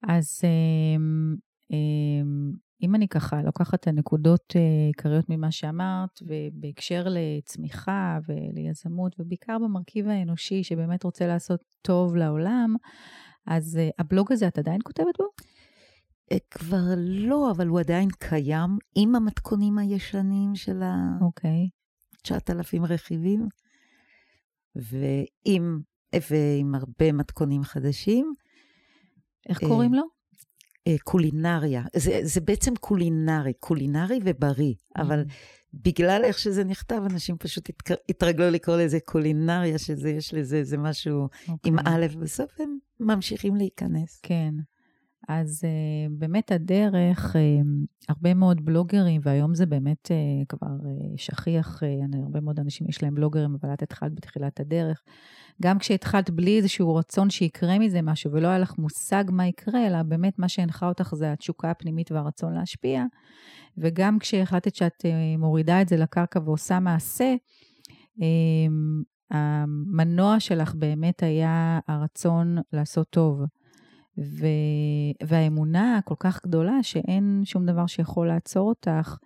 אז 0.08 0.40
אמ, 0.44 1.36
אמ, 1.70 2.52
אם 2.82 2.94
אני 2.94 3.08
ככה 3.08 3.42
לוקחת 3.42 3.74
את 3.74 3.86
הנקודות 3.86 4.56
אה, 4.56 4.86
עיקריות 4.86 5.24
ממה 5.28 5.50
שאמרת, 5.50 6.22
ובהקשר 6.22 7.06
לצמיחה 7.10 8.18
וליזמות, 8.28 9.16
ובעיקר 9.18 9.58
במרכיב 9.58 10.08
האנושי 10.08 10.64
שבאמת 10.64 11.04
רוצה 11.04 11.26
לעשות 11.26 11.60
טוב 11.82 12.16
לעולם, 12.16 12.76
אז 13.46 13.76
אה, 13.76 13.88
הבלוג 13.98 14.32
הזה, 14.32 14.48
את 14.48 14.58
עדיין 14.58 14.80
כותבת 14.84 15.18
בו? 15.18 15.24
אה, 16.32 16.36
כבר 16.50 16.84
לא, 16.98 17.50
אבל 17.50 17.66
הוא 17.66 17.80
עדיין 17.80 18.08
קיים 18.18 18.78
עם 18.94 19.14
המתכונים 19.14 19.78
הישנים 19.78 20.54
של 20.54 20.82
ה... 20.82 20.94
אוקיי. 21.20 21.68
Okay. 21.72 21.80
9,000 22.22 22.84
רכיבים, 22.84 23.48
ועם, 24.76 25.80
ועם 26.30 26.74
הרבה 26.74 27.12
מתכונים 27.12 27.62
חדשים. 27.62 28.34
איך 29.48 29.58
קוראים 29.58 29.94
לו? 29.94 30.19
אה, 30.86 30.96
קולינריה. 31.04 31.82
זה, 31.96 32.20
זה 32.22 32.40
בעצם 32.40 32.74
קולינרי, 32.76 33.52
קולינרי 33.60 34.18
ובריא, 34.24 34.74
mm-hmm. 34.74 35.02
אבל 35.02 35.24
בגלל 35.74 36.24
איך 36.24 36.38
שזה 36.38 36.64
נכתב, 36.64 37.02
אנשים 37.10 37.36
פשוט 37.38 37.70
התרגלו 38.08 38.50
לקרוא 38.50 38.76
לזה 38.76 38.98
קולינריה, 39.00 39.78
שזה, 39.78 40.10
יש 40.10 40.34
לזה 40.34 40.56
איזה 40.56 40.78
משהו 40.78 41.28
okay. 41.46 41.52
עם 41.64 41.78
אוקיי. 41.78 41.94
א' 41.94 42.06
בסוף, 42.20 42.60
הם 42.60 42.78
ממשיכים 43.00 43.56
להיכנס. 43.56 44.20
כן. 44.22 44.54
אז 45.32 45.64
uh, 45.64 46.12
באמת 46.18 46.52
הדרך, 46.52 47.36
uh, 47.36 47.38
הרבה 48.08 48.34
מאוד 48.34 48.64
בלוגרים, 48.64 49.20
והיום 49.24 49.54
זה 49.54 49.66
באמת 49.66 50.08
uh, 50.10 50.46
כבר 50.48 50.66
uh, 50.66 51.16
שכיח, 51.16 51.82
uh, 51.82 52.16
הרבה 52.24 52.40
מאוד 52.40 52.60
אנשים 52.60 52.86
יש 52.88 53.02
להם 53.02 53.14
בלוגרים, 53.14 53.56
אבל 53.60 53.72
את 53.72 53.82
התחלת 53.82 54.14
בתחילת 54.14 54.60
הדרך. 54.60 55.02
גם 55.62 55.78
כשהתחלת 55.78 56.30
בלי 56.30 56.56
איזשהו 56.56 56.94
רצון 56.94 57.30
שיקרה 57.30 57.78
מזה 57.78 58.02
משהו, 58.02 58.32
ולא 58.32 58.48
היה 58.48 58.58
לך 58.58 58.78
מושג 58.78 59.24
מה 59.28 59.46
יקרה, 59.46 59.86
אלא 59.86 60.02
באמת 60.02 60.38
מה 60.38 60.48
שהנחה 60.48 60.88
אותך 60.88 61.14
זה 61.16 61.32
התשוקה 61.32 61.70
הפנימית 61.70 62.12
והרצון 62.12 62.54
להשפיע. 62.54 63.04
וגם 63.78 64.18
כשהחלטת 64.18 64.74
שאת 64.74 65.02
uh, 65.02 65.38
מורידה 65.38 65.82
את 65.82 65.88
זה 65.88 65.96
לקרקע 65.96 66.40
ועושה 66.44 66.80
מעשה, 66.80 67.34
uh, 68.18 68.22
המנוע 69.30 70.40
שלך 70.40 70.74
באמת 70.74 71.22
היה 71.22 71.78
הרצון 71.88 72.58
לעשות 72.72 73.10
טוב. 73.10 73.40
ו... 74.18 74.46
והאמונה 75.22 75.98
הכל 75.98 76.14
כך 76.18 76.40
גדולה 76.46 76.82
שאין 76.82 77.40
שום 77.44 77.66
דבר 77.66 77.86
שיכול 77.86 78.28
לעצור 78.28 78.68
אותך 78.68 79.16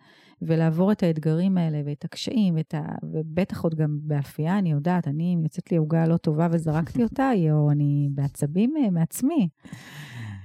ולעבור 0.42 0.92
את 0.92 1.02
האתגרים 1.02 1.58
האלה 1.58 1.82
ואת 1.86 2.04
הקשיים, 2.04 2.54
ואת 2.56 2.74
ה... 2.74 2.82
ובטח 3.02 3.64
עוד 3.64 3.74
גם 3.74 3.98
באפייה, 4.02 4.58
אני 4.58 4.72
יודעת, 4.72 5.08
אני, 5.08 5.34
אם 5.34 5.42
יוצאת 5.42 5.70
לי 5.72 5.76
עוגה 5.76 6.06
לא 6.06 6.16
טובה 6.16 6.48
וזרקתי 6.50 7.02
אותה, 7.08 7.30
או 7.50 7.70
אני 7.70 8.08
בעצבים 8.10 8.74
אה, 8.76 8.90
מעצמי. 8.90 9.48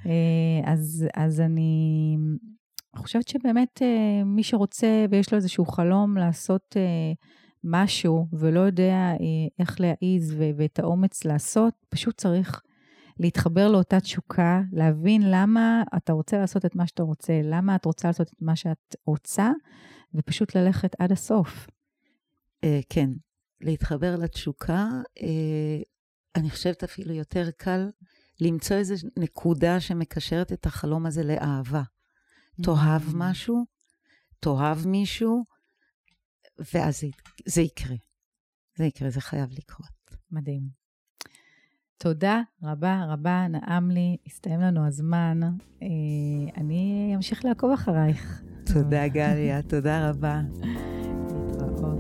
אה, 0.05 0.71
אז, 0.71 1.05
אז 1.15 1.41
אני 1.41 2.17
חושבת 2.95 3.27
שבאמת 3.27 3.81
אה, 3.81 4.23
מי 4.25 4.43
שרוצה 4.43 5.05
ויש 5.09 5.31
לו 5.31 5.35
איזשהו 5.35 5.65
חלום 5.65 6.17
לעשות 6.17 6.75
משהו 7.63 8.27
ולא 8.33 8.59
יודע 8.59 9.13
איך 9.59 9.81
להעיז 9.81 10.35
ואת 10.57 10.79
האומץ 10.79 11.25
לעשות, 11.25 11.73
פשוט 11.89 12.17
צריך 12.17 12.61
להתחבר 13.19 13.67
לאותה 13.71 13.99
תשוקה, 13.99 14.61
להבין 14.71 15.21
למה 15.25 15.83
אתה 15.97 16.13
רוצה 16.13 16.37
לעשות 16.37 16.65
את 16.65 16.75
מה 16.75 16.87
שאתה 16.87 17.03
רוצה, 17.03 17.41
למה 17.43 17.75
את 17.75 17.85
רוצה 17.85 18.07
לעשות 18.07 18.27
את 18.27 18.41
מה 18.41 18.55
שאת 18.55 18.95
רוצה, 19.05 19.51
ופשוט 20.15 20.55
ללכת 20.55 20.95
עד 20.99 21.11
הסוף. 21.11 21.67
Uh, 22.65 22.67
כן, 22.89 23.09
להתחבר 23.61 24.15
לתשוקה, 24.15 24.87
uh, 25.19 25.23
אני 26.35 26.49
חושבת 26.49 26.83
אפילו 26.83 27.13
יותר 27.13 27.49
קל 27.57 27.89
למצוא 28.41 28.75
איזו 28.75 28.95
נקודה 29.17 29.79
שמקשרת 29.79 30.53
את 30.53 30.65
החלום 30.65 31.05
הזה 31.05 31.23
לאהבה. 31.23 31.83
תאהב 32.63 33.01
mm. 33.01 33.15
משהו, 33.15 33.65
תאהב 34.39 34.87
מישהו, 34.87 35.43
ואז 36.73 36.99
זה, 36.99 37.07
זה 37.45 37.61
יקרה. 37.61 37.95
זה 38.77 38.85
יקרה, 38.85 39.09
זה 39.09 39.21
חייב 39.21 39.49
לקרות. 39.51 40.15
מדהים. 40.31 40.78
תודה 42.01 42.41
רבה 42.63 43.05
רבה, 43.09 43.47
נעם 43.47 43.91
לי, 43.91 44.17
הסתיים 44.27 44.59
לנו 44.61 44.87
הזמן. 44.87 45.39
אה, 45.81 45.87
אני 46.57 47.11
אמשיך 47.15 47.45
לעקוב 47.45 47.71
אחרייך. 47.71 48.41
תודה, 48.73 49.07
גליה, 49.07 49.61
תודה 49.61 50.09
רבה. 50.09 50.41
להתראות. 51.59 51.99